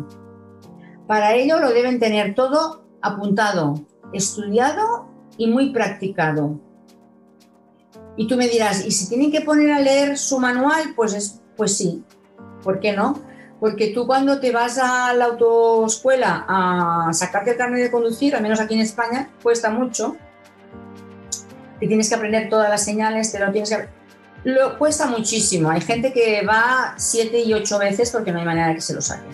Para 1.07 1.35
ello 1.35 1.59
lo 1.59 1.71
deben 1.71 1.99
tener 1.99 2.35
todo 2.35 2.85
apuntado, 3.03 3.75
estudiado 4.12 5.09
y 5.37 5.49
muy 5.49 5.71
practicado. 5.71 6.59
Y 8.17 8.29
tú 8.29 8.37
me 8.37 8.49
dirás, 8.49 8.87
¿y 8.87 8.90
si 8.90 9.09
tienen 9.09 9.31
que 9.31 9.40
poner 9.40 9.73
a 9.73 9.81
leer 9.81 10.17
su 10.17 10.38
manual? 10.38 10.95
Pues, 10.95 11.14
es, 11.14 11.40
pues 11.57 11.77
sí, 11.77 12.05
¿por 12.62 12.81
qué 12.81 12.93
no? 12.93 13.21
Porque 13.61 13.88
tú 13.88 14.07
cuando 14.07 14.40
te 14.40 14.53
vas 14.53 14.79
a 14.79 15.12
la 15.14 15.27
autoescuela 15.27 16.45
a 16.49 17.12
sacarte 17.12 17.53
el 17.53 17.57
carnet 17.57 17.83
de 17.83 17.90
conducir, 17.90 18.35
al 18.35 18.43
menos 18.43 18.61
aquí 18.61 18.75
en 18.75 18.81
España, 18.81 19.31
cuesta 19.43 19.71
mucho. 19.71 20.17
Te 21.81 21.87
tienes 21.87 22.09
que 22.09 22.14
aprender 22.14 22.49
todas 22.49 22.71
las 22.71 22.85
señales, 22.85 23.33
te 23.33 23.38
lo 23.38 23.51
tienes 23.51 23.71
que... 23.71 23.88
Lo 24.45 24.79
cuesta 24.79 25.07
muchísimo. 25.07 25.71
Hay 25.71 25.81
gente 25.81 26.12
que 26.12 26.45
va 26.47 26.95
siete 26.99 27.40
y 27.40 27.55
ocho 27.55 27.79
veces 27.79 28.11
porque 28.11 28.31
no 28.31 28.38
hay 28.38 28.45
manera 28.45 28.69
de 28.69 28.75
que 28.75 28.81
se 28.81 28.95
lo 28.95 29.01
saquen. 29.01 29.33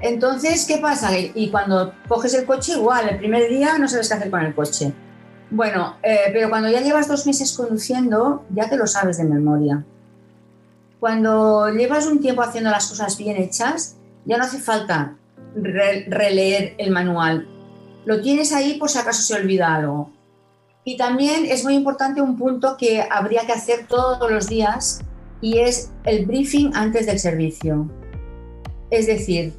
Entonces, 0.00 0.64
¿qué 0.66 0.78
pasa? 0.78 1.10
Y 1.18 1.50
cuando 1.50 1.94
coges 2.08 2.34
el 2.34 2.46
coche, 2.46 2.72
igual, 2.72 3.08
el 3.08 3.18
primer 3.18 3.48
día 3.48 3.78
no 3.78 3.86
sabes 3.88 4.08
qué 4.08 4.14
hacer 4.14 4.30
con 4.30 4.40
el 4.40 4.54
coche. 4.54 4.92
Bueno, 5.50 5.96
eh, 6.02 6.30
pero 6.32 6.48
cuando 6.48 6.70
ya 6.70 6.80
llevas 6.80 7.08
dos 7.08 7.26
meses 7.26 7.52
conduciendo, 7.52 8.44
ya 8.54 8.68
te 8.68 8.76
lo 8.76 8.86
sabes 8.86 9.18
de 9.18 9.24
memoria. 9.24 9.84
Cuando 11.00 11.68
llevas 11.70 12.06
un 12.06 12.20
tiempo 12.20 12.42
haciendo 12.42 12.70
las 12.70 12.86
cosas 12.86 13.16
bien 13.18 13.36
hechas, 13.36 13.96
ya 14.24 14.36
no 14.38 14.44
hace 14.44 14.58
falta 14.58 15.16
releer 15.54 16.74
el 16.78 16.90
manual. 16.90 17.48
Lo 18.04 18.20
tienes 18.20 18.52
ahí 18.52 18.78
por 18.78 18.88
si 18.88 18.98
acaso 18.98 19.22
se 19.22 19.34
olvida 19.34 19.74
algo. 19.74 20.12
Y 20.84 20.96
también 20.96 21.46
es 21.46 21.64
muy 21.64 21.74
importante 21.74 22.22
un 22.22 22.38
punto 22.38 22.76
que 22.76 23.06
habría 23.10 23.44
que 23.44 23.52
hacer 23.52 23.86
todos 23.86 24.30
los 24.30 24.46
días 24.46 25.00
y 25.40 25.58
es 25.58 25.90
el 26.04 26.26
briefing 26.26 26.72
antes 26.74 27.06
del 27.06 27.18
servicio. 27.18 27.90
Es 28.90 29.06
decir, 29.06 29.54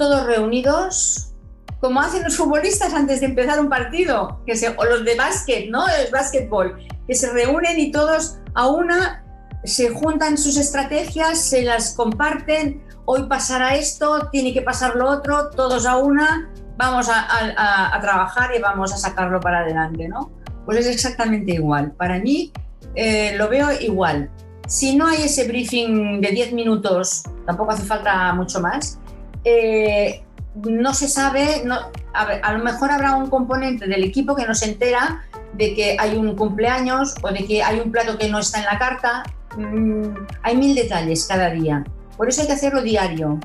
todos 0.00 0.24
reunidos, 0.24 1.34
como 1.78 2.00
hacen 2.00 2.24
los 2.24 2.34
futbolistas 2.34 2.94
antes 2.94 3.20
de 3.20 3.26
empezar 3.26 3.60
un 3.60 3.68
partido, 3.68 4.40
que 4.46 4.56
se, 4.56 4.70
o 4.70 4.84
los 4.86 5.04
de 5.04 5.14
básquet, 5.14 5.68
¿no? 5.68 5.86
El 5.86 6.10
básquetbol, 6.10 6.78
que 7.06 7.14
se 7.14 7.30
reúnen 7.30 7.78
y 7.78 7.92
todos 7.92 8.38
a 8.54 8.68
una 8.68 9.22
se 9.62 9.90
juntan 9.90 10.38
sus 10.38 10.56
estrategias, 10.56 11.38
se 11.38 11.64
las 11.64 11.92
comparten, 11.92 12.82
hoy 13.04 13.24
pasará 13.24 13.74
esto, 13.74 14.30
tiene 14.32 14.54
que 14.54 14.62
pasar 14.62 14.96
lo 14.96 15.06
otro, 15.06 15.50
todos 15.50 15.84
a 15.84 15.98
una, 15.98 16.50
vamos 16.78 17.10
a, 17.10 17.98
trabajar 18.00 18.52
y 18.56 18.58
vamos 18.58 18.94
a 18.94 18.96
sacarlo 18.96 19.38
para 19.38 19.58
adelante, 19.58 20.08
¿no? 20.08 20.32
Pues 20.64 20.78
es 20.78 20.86
exactamente 20.86 21.52
igual. 21.52 21.92
Para 21.92 22.18
mí 22.20 22.54
eh, 22.94 23.34
lo 23.36 23.50
veo 23.50 23.68
igual. 23.78 24.30
Si 24.66 24.96
no 24.96 25.06
hay 25.06 25.24
ese 25.24 25.46
briefing 25.46 26.22
de 26.22 26.30
10 26.30 26.54
minutos, 26.54 27.22
tampoco 27.44 27.72
hace 27.72 27.82
falta 27.82 28.32
mucho 28.32 28.62
más, 28.62 28.98
eh, 29.44 30.22
no 30.54 30.94
se 30.94 31.08
sabe, 31.08 31.62
no, 31.64 31.76
a, 32.12 32.52
lo 32.52 32.64
mejor 32.64 32.90
habrá 32.90 33.16
un 33.16 33.30
componente 33.30 33.86
del 33.86 34.04
equipo 34.04 34.34
que 34.34 34.46
no 34.46 34.54
se 34.54 34.66
entera 34.66 35.24
de 35.52 35.74
que 35.74 35.96
hay 35.98 36.16
un 36.16 36.36
cumpleaños 36.36 37.14
o 37.22 37.30
de 37.30 37.44
que 37.44 37.62
hay 37.62 37.80
un 37.80 37.90
plato 37.92 38.18
que 38.18 38.28
no 38.28 38.38
está 38.38 38.58
en 38.58 38.64
la 38.64 38.78
carta. 38.78 39.22
Mm, 39.56 40.14
hay 40.42 40.56
mil 40.56 40.74
detalles 40.74 41.26
cada 41.26 41.50
día. 41.50 41.84
Por 42.16 42.28
eso 42.28 42.42
hay 42.42 42.48
que 42.48 42.52
hacerlo 42.54 42.82
diario, 42.82 43.38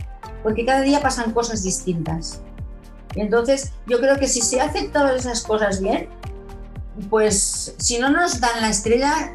porque 0.44 0.66
cada 0.66 0.82
día 0.82 1.00
pasan 1.00 1.32
cosas 1.32 1.64
distintas. 1.64 2.42
entonces 3.16 3.72
yo 3.88 4.00
creo 4.00 4.18
que 4.18 4.28
si 4.28 4.42
se 4.42 4.60
hacen 4.60 4.92
todas 4.92 5.16
esas 5.22 5.44
cosas 5.44 5.82
bien, 5.82 6.10
pues 7.10 7.76
si 7.78 7.98
no 7.98 8.10
nos 8.10 8.40
dan 8.42 8.62
la 8.62 8.70
estrella 8.70 9.34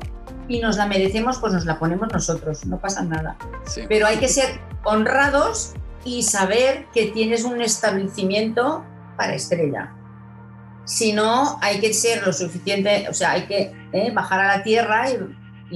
y 0.49 0.61
nos 0.61 0.77
la 0.77 0.87
merecemos, 0.87 1.39
pues 1.39 1.53
nos 1.53 1.65
la 1.65 1.79
ponemos 1.79 2.13
nosotros, 2.13 2.67
no 2.67 2.79
pasa 2.79 3.03
nada. 3.03 3.37
Pero 3.89 4.07
hay 4.07 4.19
que 4.19 4.29
ser 4.29 4.61
honrados 4.85 5.75
y 6.05 6.23
saber 6.23 6.87
que 6.93 7.07
tienes 7.07 7.45
un 7.45 7.61
establecimiento 7.61 8.85
para 9.17 9.35
estrella. 9.35 9.93
Si 10.85 11.13
no, 11.13 11.59
hay 11.61 11.79
que 11.79 11.93
ser 11.93 12.27
lo 12.27 12.33
suficiente, 12.33 13.07
o 13.09 13.15
sea, 13.15 13.33
hay 13.33 13.43
que 13.43 13.73
eh, 13.93 14.11
bajar 14.13 14.41
a 14.41 14.57
la 14.57 14.63
tierra 14.63 15.11
y, 15.11 15.19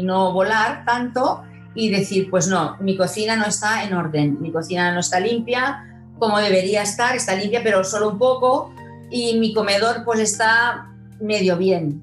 no 0.03 0.33
volar 0.33 0.85
tanto 0.85 1.45
y 1.73 1.89
decir, 1.89 2.29
pues 2.29 2.49
no, 2.49 2.77
mi 2.81 2.97
cocina 2.97 3.37
no 3.37 3.47
está 3.47 3.85
en 3.85 3.95
orden, 3.95 4.41
mi 4.41 4.51
cocina 4.51 4.93
no 4.93 4.99
está 4.99 5.21
limpia 5.21 5.85
como 6.19 6.39
debería 6.39 6.83
estar, 6.83 7.15
está 7.15 7.37
limpia 7.37 7.63
pero 7.63 7.85
solo 7.85 8.09
un 8.09 8.19
poco 8.19 8.75
y 9.09 9.39
mi 9.39 9.55
comedor 9.55 10.05
pues 10.05 10.19
está 10.19 10.91
medio 11.21 11.57
bien. 11.57 12.03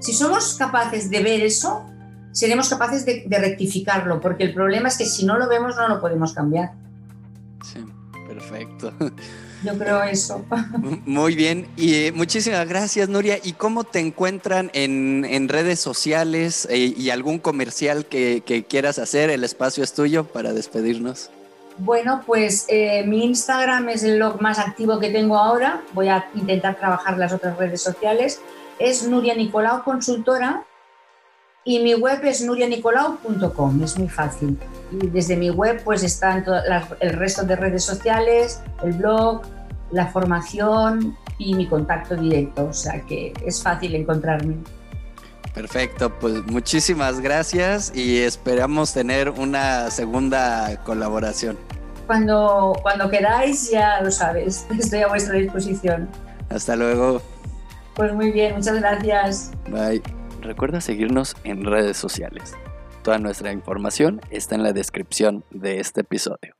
Si 0.00 0.14
somos 0.14 0.54
capaces 0.54 1.10
de 1.10 1.22
ver 1.22 1.42
eso, 1.42 1.84
seremos 2.32 2.70
capaces 2.70 3.04
de 3.04 3.38
rectificarlo, 3.38 4.18
porque 4.22 4.44
el 4.44 4.54
problema 4.54 4.88
es 4.88 4.96
que 4.96 5.04
si 5.04 5.26
no 5.26 5.36
lo 5.36 5.46
vemos 5.46 5.76
no 5.76 5.88
lo 5.88 6.00
podemos 6.00 6.32
cambiar. 6.32 6.72
Sí, 7.64 7.84
perfecto. 8.28 8.92
Yo 9.64 9.78
creo 9.78 10.02
eso. 10.02 10.44
Muy 11.06 11.34
bien, 11.34 11.66
y 11.76 11.94
eh, 11.94 12.12
muchísimas 12.12 12.68
gracias, 12.68 13.08
Nuria. 13.08 13.38
¿Y 13.42 13.54
cómo 13.54 13.84
te 13.84 14.00
encuentran 14.00 14.70
en, 14.74 15.48
redes 15.48 15.80
sociales 15.80 16.68
eh, 16.70 16.94
y 16.96 17.10
algún 17.10 17.38
comercial 17.38 18.06
que, 18.06 18.66
quieras 18.68 18.98
hacer? 18.98 19.30
El 19.30 19.44
espacio 19.44 19.82
es 19.82 19.94
tuyo 19.94 20.24
para 20.24 20.52
despedirnos. 20.52 21.30
Bueno, 21.78 22.22
pues 22.24 22.66
eh, 22.68 23.02
mi 23.04 23.24
Instagram 23.24 23.88
es 23.88 24.04
el 24.04 24.16
blog 24.16 24.40
más 24.40 24.58
activo 24.58 25.00
que 25.00 25.10
tengo 25.10 25.38
ahora. 25.38 25.82
Voy 25.92 26.08
a 26.08 26.28
intentar 26.34 26.76
trabajar 26.78 27.18
las 27.18 27.32
otras 27.32 27.56
redes 27.56 27.82
sociales. 27.82 28.40
Es 28.78 29.08
Nuria 29.08 29.34
Nicolau 29.34 29.82
Consultora 29.82 30.64
y 31.64 31.80
mi 31.80 31.94
web 31.94 32.24
es 32.24 32.42
nurianicolau.com, 32.42 33.82
es 33.82 33.98
muy 33.98 34.08
fácil. 34.08 34.58
Y 34.92 35.06
desde 35.08 35.36
mi 35.36 35.50
web 35.50 35.82
pues 35.82 36.02
están 36.02 36.44
el 37.00 37.12
resto 37.14 37.44
de 37.44 37.56
redes 37.56 37.84
sociales, 37.84 38.60
el 38.82 38.92
blog, 38.92 39.42
la 39.90 40.06
formación 40.08 41.16
y 41.38 41.54
mi 41.54 41.66
contacto 41.66 42.16
directo, 42.16 42.66
o 42.66 42.72
sea 42.72 43.00
que 43.02 43.32
es 43.44 43.62
fácil 43.62 43.94
encontrarme. 43.94 44.56
Perfecto, 45.54 46.10
pues 46.18 46.44
muchísimas 46.46 47.20
gracias 47.20 47.92
y 47.94 48.18
esperamos 48.18 48.92
tener 48.92 49.30
una 49.30 49.90
segunda 49.90 50.82
colaboración. 50.84 51.56
Cuando, 52.06 52.76
cuando 52.82 53.08
queráis, 53.08 53.70
ya 53.70 54.00
lo 54.02 54.10
sabes, 54.10 54.66
estoy 54.78 55.00
a 55.00 55.08
vuestra 55.08 55.34
disposición. 55.36 56.08
Hasta 56.50 56.76
luego. 56.76 57.22
Pues 57.94 58.12
muy 58.12 58.32
bien, 58.32 58.56
muchas 58.56 58.80
gracias. 58.80 59.52
Bye. 59.70 60.02
Recuerda 60.44 60.82
seguirnos 60.82 61.36
en 61.44 61.64
redes 61.64 61.96
sociales. 61.96 62.54
Toda 63.02 63.18
nuestra 63.18 63.50
información 63.50 64.20
está 64.28 64.54
en 64.54 64.62
la 64.62 64.74
descripción 64.74 65.42
de 65.50 65.80
este 65.80 66.02
episodio. 66.02 66.54